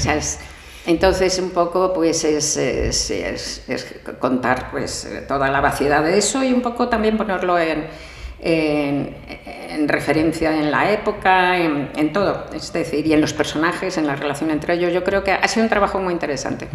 Entonces, 0.87 1.39
un 1.39 1.51
poco, 1.51 1.93
pues, 1.93 2.25
es, 2.25 2.57
es- 2.57 3.11
es- 3.11 3.63
contar 4.19 4.71
pues, 4.71 5.07
toda 5.29 5.49
la 5.51 5.61
vaciedad 5.61 6.03
de 6.03 6.17
eso 6.17 6.43
y 6.43 6.53
un 6.53 6.63
poco 6.63 6.89
también 6.89 7.17
ponerlo 7.19 7.59
en, 7.59 7.87
en, 8.41 9.15
en 9.71 9.89
referencia 9.89 10.57
en 10.57 10.71
la 10.71 10.91
época, 10.93 11.59
en, 11.59 11.91
en 11.97 12.13
todo, 12.13 12.47
es 12.55 12.73
decir, 12.73 13.07
y 13.07 13.13
en 13.13 13.21
los 13.21 13.33
personajes, 13.33 13.99
en 13.99 14.07
la 14.07 14.15
relación 14.17 14.51
entre 14.51 14.75
ellos. 14.75 14.93
Yo 14.93 15.03
creo 15.05 15.25
que 15.25 15.33
ha 15.33 15.49
sido 15.49 15.65
un 15.65 15.69
trabajo 15.71 15.99
muy 15.99 16.13
interesante. 16.13 16.69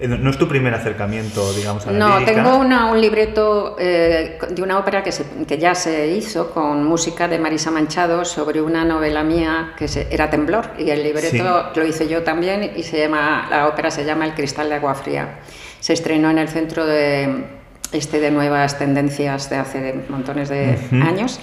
Eh, 0.00 0.08
No 0.08 0.30
es 0.30 0.38
tu 0.38 0.48
primer 0.48 0.72
acercamiento, 0.74 1.52
digamos, 1.52 1.86
a 1.86 1.92
la 1.92 1.98
No, 1.98 2.18
lírica. 2.18 2.32
tengo 2.42 2.56
una- 2.56 2.90
un 2.90 3.00
libreto 3.00 3.76
eh, 3.78 4.38
de 4.50 4.62
una 4.62 4.78
ópera 4.78 5.02
que, 5.02 5.12
se- 5.12 5.24
que 5.46 5.58
ya 5.58 5.74
se 5.74 6.08
hizo 6.08 6.50
con 6.50 6.84
música 6.84 7.28
de 7.28 7.38
Marisa 7.38 7.70
Manchado 7.70 8.24
sobre 8.24 8.62
una 8.62 8.84
novela 8.84 9.22
mía 9.22 9.74
que 9.76 9.88
se- 9.88 10.08
era 10.10 10.30
Temblor 10.30 10.70
y 10.78 10.90
el 10.90 11.02
libreto 11.02 11.70
lo 11.74 11.86
hice 11.86 12.08
yo 12.08 12.22
también 12.22 12.72
y 12.74 12.82
se 12.82 12.98
llama, 12.98 13.46
la 13.50 13.68
ópera 13.68 13.90
se 13.90 14.04
llama 14.04 14.24
El 14.24 14.34
cristal 14.34 14.68
de 14.70 14.76
agua 14.76 14.94
fría. 14.94 15.40
Se 15.80 15.92
estrenó 15.92 16.30
en 16.30 16.38
el 16.38 16.48
centro 16.48 16.86
de, 16.86 17.44
este 17.92 18.20
de 18.20 18.30
nuevas 18.30 18.78
tendencias 18.78 19.48
de 19.50 19.56
hace 19.56 19.94
montones 20.08 20.48
de 20.48 20.78
años 21.06 21.38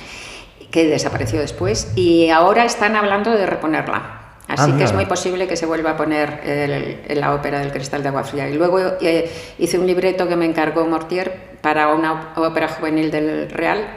que 0.72 0.86
desapareció 0.88 1.40
después 1.40 1.92
y 1.96 2.30
ahora 2.30 2.66
están 2.66 2.96
hablando 2.96 3.32
de 3.32 3.46
reponerla. 3.46 4.16
Así 4.48 4.72
Ah, 4.74 4.78
que 4.78 4.84
es 4.84 4.94
muy 4.94 5.06
posible 5.06 5.48
que 5.48 5.56
se 5.56 5.66
vuelva 5.68 5.92
a 5.92 5.98
poner 5.98 6.42
el- 6.44 7.20
la 7.20 7.36
ópera 7.36 7.60
del 7.60 7.72
Cristal 7.72 8.02
de 8.02 8.10
Agua 8.10 8.24
Fría. 8.24 8.50
Y 8.50 8.56
luego 8.56 8.80
eh, 9.00 9.30
hice 9.60 9.78
un 9.78 9.86
libreto 9.86 10.28
que 10.28 10.36
me 10.36 10.46
encargó 10.46 10.86
Mortier 10.88 11.58
para 11.62 11.90
una 11.94 12.34
ópera 12.36 12.68
juvenil 12.68 13.12
del 13.12 13.50
Real 13.52 13.88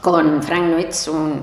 con 0.00 0.42
Frank 0.42 0.64
Nuitz, 0.64 1.08
un, 1.08 1.42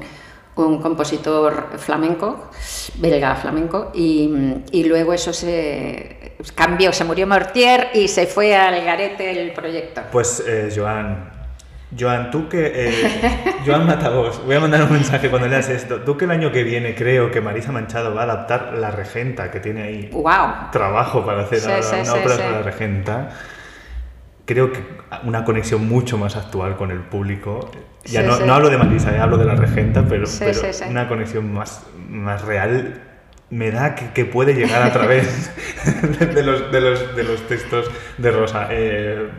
un 0.67 0.79
compositor 0.81 1.69
flamenco, 1.77 2.49
belga 2.95 3.35
flamenco, 3.35 3.91
y, 3.93 4.29
y 4.71 4.83
luego 4.85 5.13
eso 5.13 5.33
se 5.33 6.33
cambió, 6.55 6.93
se 6.93 7.03
murió 7.03 7.27
Mortier 7.27 7.89
y 7.93 8.07
se 8.07 8.27
fue 8.27 8.55
al 8.55 8.83
garete 8.83 9.29
el 9.41 9.51
proyecto. 9.53 10.01
Pues, 10.11 10.43
eh, 10.47 10.69
Joan. 10.75 11.37
Joan, 11.99 12.29
tú 12.29 12.47
que. 12.47 12.71
eh, 12.75 13.51
Joan 13.65 13.87
Matagos, 13.87 14.45
voy 14.45 14.55
a 14.55 14.59
mandar 14.59 14.83
un 14.83 14.91
mensaje 14.93 15.29
cuando 15.29 15.47
leas 15.47 15.69
esto. 15.69 16.01
Tú 16.01 16.17
que 16.17 16.25
el 16.25 16.31
año 16.31 16.51
que 16.51 16.63
viene 16.63 16.93
creo 16.93 17.31
que 17.31 17.41
Marisa 17.41 17.71
Manchado 17.71 18.13
va 18.13 18.21
a 18.21 18.23
adaptar 18.25 18.73
La 18.77 18.91
Regenta, 18.91 19.49
que 19.49 19.59
tiene 19.59 19.81
ahí 19.83 20.09
¡Wow! 20.13 20.69
trabajo 20.71 21.25
para 21.25 21.41
hacer 21.41 21.59
Sí, 21.59 21.65
ahora 21.71 21.81
sí, 21.81 21.95
una 21.95 22.03
sí, 22.05 22.11
sí. 22.11 22.29
sobre 22.29 22.51
la 22.51 22.61
regenta. 22.61 23.29
Creo 24.49 24.71
que 24.73 24.79
una 25.25 25.45
conexión 25.45 25.87
mucho 25.87 26.17
más 26.17 26.35
actual 26.35 26.75
con 26.75 26.89
el 26.89 27.01
público. 27.01 27.69
Ya 28.03 28.21
Sí, 28.21 28.27
no, 28.27 28.35
sí. 28.37 28.43
no 28.47 28.55
hablo 28.55 28.71
de 28.71 28.79
Marisa, 28.79 29.15
eh, 29.15 29.19
hablo 29.19 29.37
de 29.37 29.45
la 29.45 29.53
regenta, 29.53 30.03
pero, 30.09 30.25
Sí, 30.25 30.43
una 30.89 31.07
conexión 31.07 31.53
más, 31.53 31.83
más 32.09 32.41
real 32.41 32.99
me 33.51 33.69
da 33.69 33.93
que, 33.93 34.11
que 34.11 34.25
puede 34.25 34.55
llegar 34.55 34.81
a 34.81 34.91
través 34.91 35.51
de, 36.33 36.41
los, 36.41 36.71
de, 36.71 36.81
los, 36.81 37.15
de 37.15 37.23
los 37.25 37.47
textos 37.47 37.91
de 38.17 38.31
Rosa. 38.31 38.69
Eh, 38.71 39.29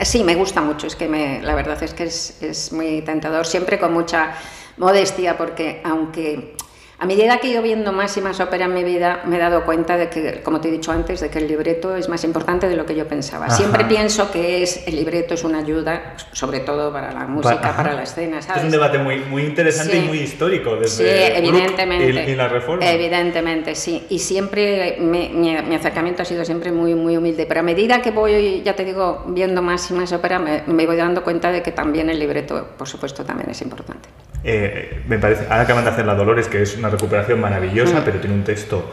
Sí, 0.00 0.24
me 0.24 0.34
gusta 0.34 0.62
mucho, 0.62 0.86
es 0.86 0.96
que 0.96 1.08
me, 1.08 1.42
la 1.42 1.54
verdad 1.54 1.82
es 1.82 1.92
que 1.92 2.04
es, 2.04 2.42
es 2.42 2.72
muy 2.72 3.02
tentador, 3.02 3.44
siempre 3.44 3.78
con 3.78 3.92
mucha 3.92 4.32
modestia, 4.78 5.36
porque 5.36 5.82
aunque 5.84 6.56
a 7.04 7.06
medida 7.06 7.36
que 7.38 7.48
ido 7.48 7.60
viendo 7.62 7.92
más 7.92 8.16
y 8.16 8.22
más 8.22 8.40
ópera 8.40 8.64
en 8.64 8.72
mi 8.74 8.82
vida, 8.82 9.20
me 9.26 9.36
he 9.36 9.38
dado 9.38 9.64
cuenta 9.64 9.96
de 9.98 10.08
que, 10.08 10.42
como 10.42 10.60
te 10.60 10.68
he 10.68 10.70
dicho 10.72 10.90
antes, 10.90 11.20
de 11.20 11.28
que 11.28 11.38
el 11.38 11.46
libreto 11.46 11.94
es 11.96 12.08
más 12.08 12.24
importante 12.24 12.66
de 12.68 12.76
lo 12.76 12.86
que 12.86 12.94
yo 12.94 13.06
pensaba. 13.06 13.46
Ajá. 13.46 13.54
Siempre 13.56 13.84
pienso 13.84 14.30
que 14.32 14.62
es, 14.62 14.86
el 14.86 14.96
libreto 14.96 15.34
es 15.34 15.44
una 15.44 15.58
ayuda, 15.58 16.14
sobre 16.32 16.60
todo 16.60 16.90
para 16.92 17.12
la 17.12 17.26
música, 17.26 17.60
ajá. 17.60 17.76
para 17.76 17.92
la 17.92 18.04
escena, 18.04 18.38
es 18.38 18.46
un 18.62 18.70
debate 18.70 18.96
muy, 18.98 19.18
muy 19.20 19.42
interesante 19.44 19.92
Sí. 19.92 19.98
y 19.98 20.08
muy 20.08 20.18
histórico 20.20 20.70
Sí, 20.86 21.02
desde 21.04 21.40
Gluck 21.42 21.54
evidentemente. 21.54 22.24
y, 22.26 22.32
y 22.32 22.34
la 22.36 22.48
reforma. 22.48 22.90
Evidentemente, 22.90 23.74
sí. 23.74 24.06
Y 24.08 24.18
siempre 24.18 24.96
me- 24.98 25.28
mi, 25.28 25.56
mi 25.62 25.74
acercamiento 25.74 26.22
ha 26.22 26.24
sido 26.24 26.42
siempre 26.44 26.72
muy, 26.72 26.94
muy 26.94 27.16
humilde. 27.18 27.44
Pero 27.46 27.60
a 27.60 27.62
medida 27.62 28.00
que 28.00 28.12
voy, 28.12 28.62
ya 28.64 28.74
te 28.74 28.84
digo, 28.84 29.24
viendo 29.28 29.60
más 29.60 29.90
y 29.90 29.94
más 29.94 30.10
ópera, 30.12 30.38
me, 30.38 30.62
me 30.66 30.86
voy 30.86 30.96
dando 30.96 31.22
cuenta 31.22 31.52
de 31.52 31.62
que 31.62 31.70
también 31.70 32.08
el 32.08 32.18
libreto, 32.18 32.68
por 32.78 32.88
supuesto, 32.88 33.24
también 33.24 33.50
es 33.50 33.60
importante. 33.60 34.08
Eh, 34.44 35.02
me 35.08 35.18
parece, 35.18 35.44
ahora 35.44 35.62
acaban 35.62 35.84
de 35.84 35.90
hacer 35.90 36.04
La 36.06 36.14
Dolores, 36.14 36.48
que 36.48 36.60
es 36.62 36.76
una 36.76 36.90
recuperación 36.90 37.40
maravillosa, 37.40 38.02
pero 38.04 38.20
tiene 38.20 38.34
un 38.36 38.44
texto 38.44 38.92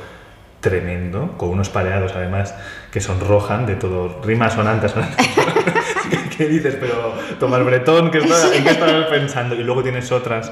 tremendo, 0.62 1.36
con 1.38 1.50
unos 1.50 1.70
pareados 1.70 2.14
además 2.16 2.54
que 2.92 3.02
sonrojan 3.02 3.66
de 3.66 3.76
todo, 3.76 4.22
rimas 4.24 4.54
sonantes. 4.54 4.92
sonantes. 4.92 5.28
¿Qué 6.38 6.48
dices? 6.48 6.78
Pero 6.80 7.14
Tomás 7.40 7.64
Bretón, 7.66 8.12
¿qué 8.12 8.20
está- 8.20 8.56
¿en 8.56 8.64
qué 8.64 8.70
estabas 8.72 9.06
pensando? 9.08 9.56
Y 9.56 9.64
luego 9.64 9.84
tienes 9.84 10.12
otras 10.12 10.52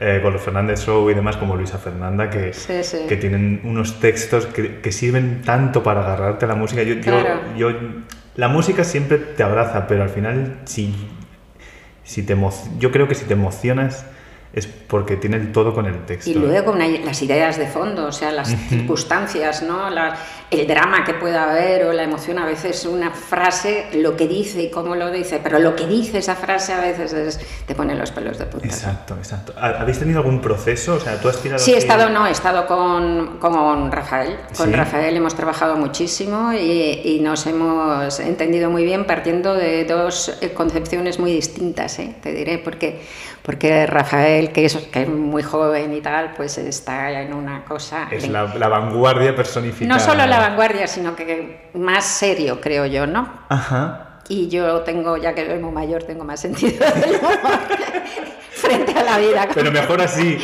eh, 0.00 0.20
con 0.22 0.32
los 0.32 0.40
Fernández 0.42 0.84
Show 0.84 1.10
y 1.10 1.14
demás, 1.14 1.36
como 1.36 1.56
Luisa 1.56 1.78
Fernanda, 1.78 2.30
que, 2.30 2.52
Sí, 2.54 2.84
sí. 2.84 2.98
que 3.08 3.16
tienen 3.16 3.60
unos 3.64 3.98
textos 4.00 4.46
que, 4.46 4.76
que 4.80 4.92
sirven 4.92 5.42
tanto 5.42 5.82
para 5.82 6.02
agarrarte 6.02 6.44
a 6.44 6.48
la 6.48 6.54
música. 6.54 6.82
Yo, 6.84 6.94
yo- 6.94 7.00
Claro. 7.00 7.40
yo- 7.56 7.72
la 8.36 8.46
música 8.48 8.84
siempre 8.84 9.18
te 9.18 9.42
abraza, 9.42 9.88
pero 9.88 10.04
al 10.04 10.08
final, 10.10 10.60
si 10.64 10.94
si 12.04 12.22
te 12.22 12.34
yo 12.78 12.90
creo 12.92 13.06
que 13.08 13.14
si 13.16 13.24
te 13.26 13.34
emocionas 13.34 14.06
es 14.58 14.66
porque 14.66 15.16
tiene 15.16 15.36
el 15.36 15.52
todo 15.52 15.72
con 15.74 15.86
el 15.86 16.04
texto. 16.06 16.30
Y 16.30 16.34
luego 16.34 16.72
una- 16.72 16.86
las 16.88 17.20
ideas 17.22 17.58
de 17.58 17.66
fondo, 17.66 18.06
o 18.06 18.12
sea, 18.12 18.30
las 18.32 18.48
circunstancias, 18.68 19.62
¿no? 19.62 19.90
La- 19.90 20.16
el 20.50 20.66
drama 20.66 21.04
que 21.04 21.12
pueda 21.14 21.50
haber 21.50 21.84
o 21.84 21.92
la 21.92 22.04
emoción, 22.04 22.38
a 22.38 22.46
veces 22.46 22.86
una 22.86 23.10
frase, 23.10 23.86
lo 23.94 24.16
que 24.16 24.26
dice 24.26 24.62
y 24.62 24.70
cómo 24.70 24.94
lo 24.94 25.10
dice, 25.10 25.40
pero 25.42 25.58
lo 25.58 25.76
que 25.76 25.86
dice 25.86 26.18
esa 26.18 26.34
frase 26.34 26.72
a 26.72 26.80
veces 26.80 27.12
es- 27.12 27.40
te 27.66 27.74
pone 27.74 27.94
los 27.94 28.10
pelos 28.12 28.38
de 28.38 28.46
punta. 28.46 28.66
Exacto, 28.66 29.14
exacto. 29.16 29.52
¿Ha- 29.58 29.80
¿Habéis 29.82 29.98
tenido 29.98 30.20
algún 30.20 30.40
proceso? 30.40 30.94
O 30.94 31.00
sea, 31.00 31.20
tú 31.20 31.28
has 31.28 31.36
tirado 31.42 31.58
Sí, 31.62 31.74
he 31.74 31.76
estado, 31.78 32.08
no, 32.08 32.26
he 32.26 32.30
estado 32.30 32.66
con, 32.66 33.36
con 33.38 33.92
Rafael. 33.92 34.36
Con 34.56 34.68
Sí. 34.68 34.72
Rafael 34.74 35.14
hemos 35.16 35.34
trabajado 35.34 35.76
muchísimo 35.76 36.52
y, 36.54 37.00
y 37.04 37.20
nos 37.20 37.46
hemos 37.46 38.18
entendido 38.20 38.70
muy 38.70 38.84
bien 38.84 39.04
partiendo 39.06 39.54
de 39.54 39.84
dos 39.84 40.38
eh, 40.40 40.52
concepciones 40.54 41.18
muy 41.18 41.32
distintas, 41.32 41.98
¿eh? 41.98 42.14
te 42.22 42.32
diré, 42.32 42.56
porque, 42.58 43.00
porque 43.42 43.86
Rafael, 43.86 44.47
que 44.52 44.64
es, 44.64 44.76
que 44.76 45.02
es 45.02 45.08
muy 45.08 45.42
joven 45.42 45.94
y 45.94 46.00
tal, 46.00 46.32
pues 46.34 46.58
está 46.58 47.10
en 47.22 47.32
una 47.32 47.64
cosa... 47.64 48.08
Es 48.10 48.28
la, 48.28 48.44
la 48.54 48.68
vanguardia 48.68 49.34
personificada. 49.34 49.98
no 49.98 50.00
solo 50.04 50.26
la 50.26 50.38
vanguardia, 50.38 50.86
sino 50.86 51.14
que 51.16 51.70
más 51.74 52.04
serio, 52.04 52.60
creo 52.60 52.86
yo, 52.86 53.06
¿no? 53.06 53.28
Ajá. 53.48 54.20
Y 54.28 54.48
yo 54.48 54.80
tengo, 54.80 55.16
ya 55.16 55.34
que 55.34 55.46
soy 55.46 55.58
muy 55.58 55.72
mayor, 55.72 56.02
tengo 56.02 56.24
más 56.24 56.40
sentido 56.40 56.84
del 56.94 57.16
humor 57.16 57.32
frente 58.50 58.92
a 58.92 59.02
la 59.02 59.18
vida. 59.18 59.48
Pero 59.54 59.72
mejor 59.72 60.02
así. 60.02 60.38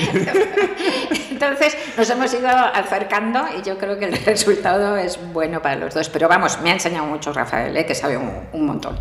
Entonces 1.30 1.76
nos 1.98 2.08
hemos 2.08 2.32
ido 2.32 2.48
acercando 2.48 3.44
y 3.58 3.62
yo 3.62 3.76
creo 3.76 3.98
que 3.98 4.06
el 4.06 4.24
resultado 4.24 4.96
es 4.96 5.18
bueno 5.32 5.60
para 5.60 5.76
los 5.76 5.92
dos. 5.92 6.08
Pero 6.08 6.28
vamos, 6.28 6.60
me 6.62 6.70
ha 6.70 6.74
enseñado 6.74 7.06
mucho 7.06 7.32
Rafael, 7.32 7.76
¿eh? 7.76 7.84
que 7.84 7.94
sabe 7.94 8.16
un, 8.16 8.30
un 8.52 8.64
montón. 8.64 8.98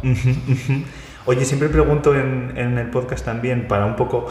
Oye, 1.25 1.45
siempre 1.45 1.69
pregunto 1.69 2.13
en, 2.13 2.53
en 2.57 2.77
el 2.77 2.89
podcast 2.89 3.23
también 3.23 3.67
para 3.69 3.85
un 3.85 3.95
poco 3.95 4.27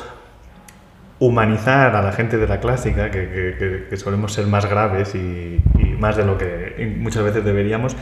humanizar 1.27 1.95
a 1.95 2.03
la 2.03 2.13
gente 2.13 2.37
de 2.37 2.47
la 2.49 2.59
clásica, 2.61 3.11
que, 3.11 3.29
que- 3.59 3.87
que 3.89 3.97
solemos 3.97 4.33
ser 4.33 4.47
más 4.47 4.67
graves 4.67 5.15
y, 5.15 5.61
y 5.79 5.85
más 5.99 6.17
de 6.17 6.25
lo 6.25 6.37
que 6.39 6.95
muchas 6.99 7.23
veces 7.23 7.45
deberíamos, 7.45 7.97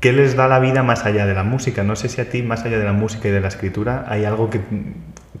¿qué 0.00 0.12
les 0.12 0.36
da 0.36 0.48
la 0.48 0.58
vida 0.58 0.82
más 0.82 1.06
allá 1.06 1.24
de 1.26 1.34
la 1.34 1.44
música? 1.44 1.82
No 1.82 1.96
sé 1.96 2.08
si 2.08 2.20
a 2.20 2.28
ti, 2.28 2.42
más 2.42 2.64
allá 2.64 2.78
de 2.78 2.84
la 2.84 2.92
música 2.92 3.28
y 3.28 3.30
de 3.30 3.40
la 3.40 3.48
escritura, 3.48 4.04
hay 4.08 4.24
algo 4.26 4.50
que, 4.50 4.60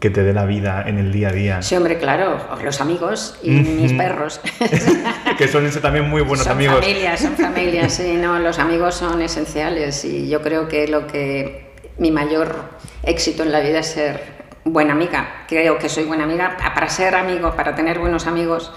que 0.00 0.08
te 0.08 0.22
dé 0.22 0.32
la 0.32 0.46
vida 0.46 0.84
en 0.86 0.98
el 0.98 1.12
día 1.12 1.28
a 1.28 1.32
día. 1.32 1.62
Sí, 1.62 1.76
hombre, 1.76 1.98
claro, 1.98 2.38
los 2.64 2.80
amigos 2.80 3.38
y 3.42 3.50
mis 3.50 3.92
perros. 3.92 4.40
que 5.38 5.48
son 5.48 5.66
eso 5.66 5.80
también 5.80 6.08
muy 6.08 6.22
buenos 6.22 6.44
son 6.46 6.52
amigos. 6.52 6.80
familias, 6.80 7.20
son 7.20 7.34
familias, 7.36 7.92
sí, 7.92 8.16
no, 8.20 8.38
los 8.38 8.58
amigos 8.58 8.94
son 8.94 9.20
esenciales 9.20 10.04
y 10.04 10.28
yo 10.30 10.40
creo 10.40 10.66
que 10.68 10.88
lo 10.88 11.06
que 11.06 11.72
mi 11.98 12.10
mayor 12.10 12.54
éxito 13.02 13.42
en 13.42 13.52
la 13.52 13.60
vida 13.60 13.80
es 13.80 13.86
ser 13.88 14.41
buena 14.64 14.92
amiga. 14.92 15.44
Creo 15.48 15.78
que 15.78 15.88
soy 15.88 16.04
buena 16.04 16.24
amiga. 16.24 16.56
Para 16.56 16.88
ser 16.88 17.14
amigo, 17.14 17.54
para 17.54 17.74
tener 17.74 17.98
buenos 17.98 18.26
amigos, 18.26 18.72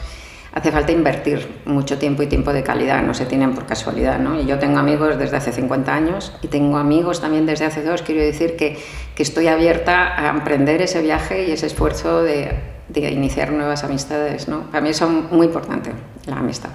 hace 0.54 0.72
falta 0.72 0.92
invertir 0.92 1.62
mucho 1.66 1.98
tiempo 1.98 2.24
y 2.24 2.28
tiempo 2.28 2.54
de 2.54 2.64
calidad, 2.64 3.04
no 3.04 3.14
se 3.14 3.26
tienen 3.26 3.54
por 3.54 3.66
casualidad, 3.66 4.20
¿no? 4.20 4.40
Y 4.40 4.46
yo 4.46 4.58
tengo 4.58 4.80
amigos 4.80 5.20
desde 5.20 5.38
hace 5.38 5.52
50 5.52 5.94
años 5.94 6.34
y 6.42 6.48
tengo 6.48 6.78
amigos 6.78 7.22
también 7.22 7.46
desde 7.46 7.66
hace 7.66 7.84
dos. 7.84 8.02
Quiero 8.02 8.22
decir 8.22 8.56
que, 8.56 8.78
que 9.16 9.24
estoy 9.24 9.48
abierta 9.48 10.20
a 10.20 10.30
emprender 10.30 10.82
ese 10.82 11.02
viaje 11.02 11.48
y 11.48 11.52
ese 11.52 11.68
esfuerzo 11.68 12.24
de, 12.24 12.54
de 12.88 13.12
iniciar 13.12 13.52
nuevas 13.52 13.84
amistades, 13.84 14.48
¿no? 14.48 14.72
Para 14.72 14.82
mí 14.82 14.90
es 14.90 15.02
muy 15.02 15.48
importante 15.48 15.92
la 16.26 16.38
amistad. 16.38 16.70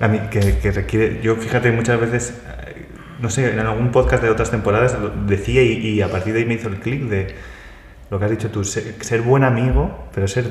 A 0.00 0.08
mí, 0.08 0.20
que, 0.30 0.70
requiere. 0.72 1.20
Yo, 1.22 1.36
fíjate, 1.36 1.70
muchas 1.70 2.00
veces, 2.00 2.34
eh, 2.66 2.86
no 3.20 3.30
sé, 3.30 3.52
en 3.52 3.60
algún 3.60 3.90
podcast 3.90 4.22
de 4.22 4.28
otras 4.28 4.50
temporadas 4.50 4.96
decía 5.26 5.62
y 5.62 6.02
a 6.02 6.08
partir 6.08 6.34
de 6.34 6.40
ahí 6.40 6.44
me 6.44 6.54
hizo 6.54 6.68
el 6.68 6.80
clic 6.80 7.04
de 7.04 7.34
lo 8.14 8.20
que 8.20 8.26
has 8.26 8.30
dicho 8.30 8.48
tú, 8.48 8.62
ser, 8.62 8.94
ser 9.00 9.22
buen 9.22 9.42
amigo, 9.42 9.90
pero 10.14 10.28
ser 10.28 10.44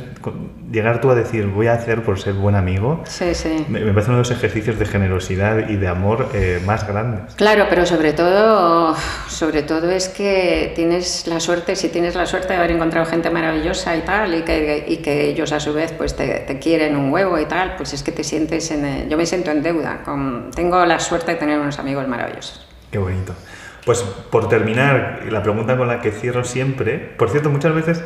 llegar 0.70 1.00
tú 1.00 1.10
a 1.12 1.16
decir 1.16 1.48
voy 1.48 1.68
a 1.68 1.74
hacer 1.76 2.04
por 2.04 2.20
ser 2.20 2.34
buen 2.34 2.56
amigo, 2.56 3.02
Sí, 3.08 3.34
sí. 3.34 3.66
me, 3.70 3.80
me 3.80 3.94
parece 3.94 4.10
uno 4.10 4.18
de 4.18 4.24
los 4.24 4.32
ejercicios 4.32 4.78
de 4.78 4.86
generosidad 4.86 5.70
y 5.70 5.78
de 5.78 5.88
amor 5.88 6.28
eh, 6.34 6.62
más 6.66 6.86
grandes. 6.86 7.34
Claro, 7.36 7.68
pero 7.70 7.86
sobre 7.86 8.12
todo, 8.12 8.94
sobre 9.30 9.64
todo 9.64 9.90
es 9.92 10.10
que 10.10 10.74
tienes 10.76 11.26
la 11.28 11.40
suerte, 11.40 11.78
si 11.78 11.88
tienes 11.88 12.16
la 12.16 12.26
suerte 12.26 12.50
de 12.52 12.60
haber 12.60 12.72
encontrado 12.72 13.06
gente 13.06 13.30
maravillosa 13.30 13.96
y 13.96 14.02
tal, 14.02 14.36
y 14.36 14.42
que, 14.42 14.84
y 14.86 14.98
que 14.98 15.30
ellos 15.30 15.54
a 15.54 15.62
su 15.62 15.74
vez 15.74 15.94
pues 15.94 16.18
te, 16.18 16.40
te 16.46 16.60
quieren 16.60 16.98
un 16.98 17.14
huevo 17.14 17.40
y 17.40 17.46
tal, 17.46 17.78
pues 17.78 17.94
es 17.94 18.04
que 18.04 18.12
te 18.12 18.26
sientes 18.26 18.72
en... 18.72 18.84
el- 18.84 19.08
yo 19.10 19.16
me 19.16 19.26
siento 19.26 19.52
en 19.52 19.64
deuda, 19.64 20.02
con, 20.04 20.52
tengo 20.54 20.86
la 20.86 21.00
suerte 21.00 21.32
de 21.32 21.38
tener 21.38 21.58
unos 21.60 21.80
amigos 21.80 22.06
maravillosos. 22.10 22.68
Qué 22.92 22.98
bonito. 22.98 23.34
Pues 23.86 24.02
por 24.02 24.48
terminar, 24.50 25.24
la 25.30 25.44
pregunta 25.44 25.78
con 25.78 25.88
la 25.88 26.00
que 26.02 26.12
cierro 26.12 26.44
siempre, 26.44 26.98
por 27.18 27.30
cierto, 27.30 27.50
muchas 27.50 27.76
veces 27.76 28.04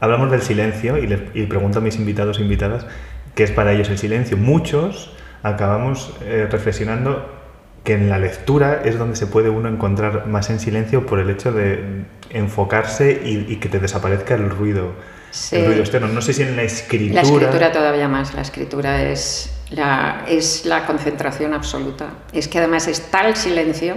hablamos 0.00 0.30
del 0.30 0.42
silencio 0.42 0.96
y, 0.98 1.06
les, 1.06 1.20
y 1.34 1.44
pregunto 1.46 1.78
a 1.78 1.82
mis 1.82 1.96
invitados 1.96 2.38
e 2.38 2.42
invitadas 2.42 2.86
qué 3.34 3.42
es 3.44 3.50
para 3.50 3.72
ellos 3.72 3.88
el 3.88 3.98
silencio. 3.98 4.36
Muchos 4.36 5.12
acabamos 5.42 6.14
eh, 6.22 6.46
reflexionando 6.50 7.36
que 7.84 7.94
en 7.94 8.08
la 8.10 8.18
lectura 8.18 8.82
es 8.84 8.98
donde 8.98 9.16
se 9.16 9.26
puede 9.26 9.50
uno 9.50 9.68
encontrar 9.68 10.26
más 10.26 10.50
en 10.50 10.60
silencio 10.60 11.06
por 11.06 11.18
el 11.20 11.30
hecho 11.30 11.52
de 11.52 12.04
enfocarse 12.30 13.22
y, 13.24 13.46
y 13.52 13.56
que 13.56 13.68
te 13.68 13.78
desaparezca 13.78 14.34
el 14.34 14.50
ruido, 14.50 14.92
Sí. 15.30 15.56
el 15.56 15.66
ruido 15.66 15.80
externo. 15.80 16.08
No 16.08 16.22
sé 16.22 16.32
si 16.32 16.42
en 16.42 16.56
la 16.56 16.62
escritura... 16.62 17.22
La 17.22 17.28
escritura 17.28 17.72
todavía 17.72 18.08
más, 18.08 18.34
la 18.34 18.40
escritura 18.42 19.02
es 19.02 19.54
la, 19.70 20.24
es 20.26 20.64
la 20.64 20.86
concentración 20.86 21.52
absoluta. 21.54 22.10
Es 22.32 22.48
que 22.48 22.58
además 22.58 22.88
es 22.88 23.10
tal 23.10 23.36
silencio 23.36 23.96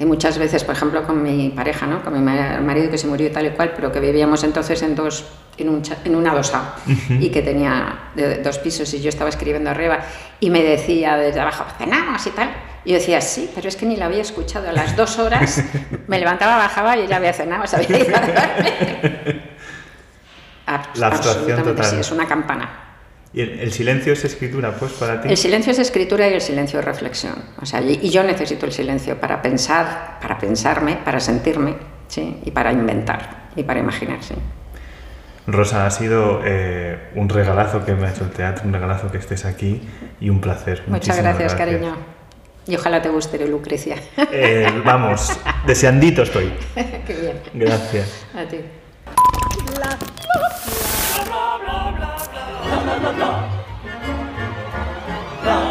que 0.00 0.06
muchas 0.06 0.38
veces, 0.38 0.64
por 0.64 0.74
ejemplo, 0.74 1.02
con 1.02 1.22
mi 1.22 1.50
pareja, 1.50 1.86
¿no? 1.86 2.02
con 2.02 2.14
mi 2.14 2.20
ma- 2.20 2.58
marido 2.62 2.90
que 2.90 2.96
se 2.96 3.06
murió 3.06 3.26
y 3.26 3.30
tal 3.30 3.44
y 3.44 3.50
cual, 3.50 3.72
pero 3.76 3.92
que 3.92 4.00
vivíamos 4.00 4.42
entonces 4.44 4.80
en, 4.80 4.94
dos, 4.94 5.26
en, 5.58 5.68
un, 5.68 5.82
en 6.06 6.16
una 6.16 6.32
dosa 6.34 6.74
y 7.10 7.28
que 7.28 7.42
tenía 7.42 7.98
de- 8.14 8.38
dos 8.38 8.56
pisos 8.60 8.94
y 8.94 9.02
yo 9.02 9.10
estaba 9.10 9.28
escribiendo 9.28 9.68
arriba 9.68 9.98
y 10.40 10.48
me 10.48 10.62
decía 10.62 11.18
desde 11.18 11.38
abajo, 11.40 11.64
cenamos 11.76 12.26
y 12.26 12.30
tal. 12.30 12.50
Y 12.86 12.92
yo 12.92 12.94
decía, 12.96 13.20
sí, 13.20 13.50
pero 13.54 13.68
es 13.68 13.76
que 13.76 13.84
ni 13.84 13.96
la 13.96 14.06
había 14.06 14.22
escuchado. 14.22 14.70
A 14.70 14.72
las 14.72 14.96
dos 14.96 15.18
horas 15.18 15.62
me 16.08 16.18
levantaba, 16.18 16.56
bajaba 16.56 16.96
y 16.96 17.02
ella 17.02 17.16
había 17.16 17.34
cenado, 17.34 17.66
se 17.66 17.76
había 17.76 17.98
ido 17.98 18.16
a 18.16 18.20
dormir. 18.20 19.42
La 20.94 21.08
abstracción 21.08 21.62
total. 21.62 21.84
sí, 21.84 21.96
es 22.00 22.10
una 22.10 22.26
campana. 22.26 22.70
¿Y 23.32 23.42
el, 23.42 23.60
el 23.60 23.72
silencio 23.72 24.12
es 24.12 24.24
escritura, 24.24 24.74
pues, 24.74 24.92
para 24.92 25.20
ti? 25.20 25.28
El 25.28 25.36
silencio 25.36 25.72
es 25.72 25.78
escritura 25.78 26.28
y 26.28 26.34
el 26.34 26.40
silencio 26.40 26.80
es 26.80 26.84
reflexión. 26.84 27.34
O 27.62 27.66
sea, 27.66 27.80
y, 27.80 28.00
y 28.02 28.10
yo 28.10 28.22
necesito 28.24 28.66
el 28.66 28.72
silencio 28.72 29.20
para 29.20 29.40
pensar, 29.40 30.18
para 30.20 30.36
pensarme, 30.38 30.98
para 31.04 31.20
sentirme, 31.20 31.76
¿sí? 32.08 32.38
y 32.44 32.50
para 32.50 32.72
inventar 32.72 33.50
y 33.54 33.62
para 33.62 33.80
imaginar. 33.80 34.22
¿sí? 34.22 34.34
Rosa, 35.46 35.86
ha 35.86 35.90
sido 35.90 36.42
eh, 36.44 37.10
un 37.14 37.28
regalazo 37.28 37.84
que 37.84 37.94
me 37.94 38.06
ha 38.06 38.10
hecho 38.10 38.24
el 38.24 38.30
teatro, 38.30 38.64
un 38.66 38.72
regalazo 38.72 39.10
que 39.10 39.18
estés 39.18 39.44
aquí 39.44 39.80
y 40.20 40.28
un 40.28 40.40
placer. 40.40 40.82
Muchas 40.86 41.16
gracias, 41.18 41.54
cariño. 41.54 41.96
Y 42.66 42.76
ojalá 42.76 43.00
te 43.00 43.08
guste 43.08 43.44
Lucrecia. 43.46 43.96
Eh, 44.32 44.66
vamos, 44.84 45.38
deseandito 45.66 46.22
estoy. 46.22 46.52
Qué 46.74 47.14
bien. 47.20 47.40
Gracias. 47.54 48.26
A 48.34 48.44
ti. 48.44 48.58
blah 49.76 50.89
la 53.02 53.12
la 53.12 53.18
la. 53.18 53.30
La 55.44 55.69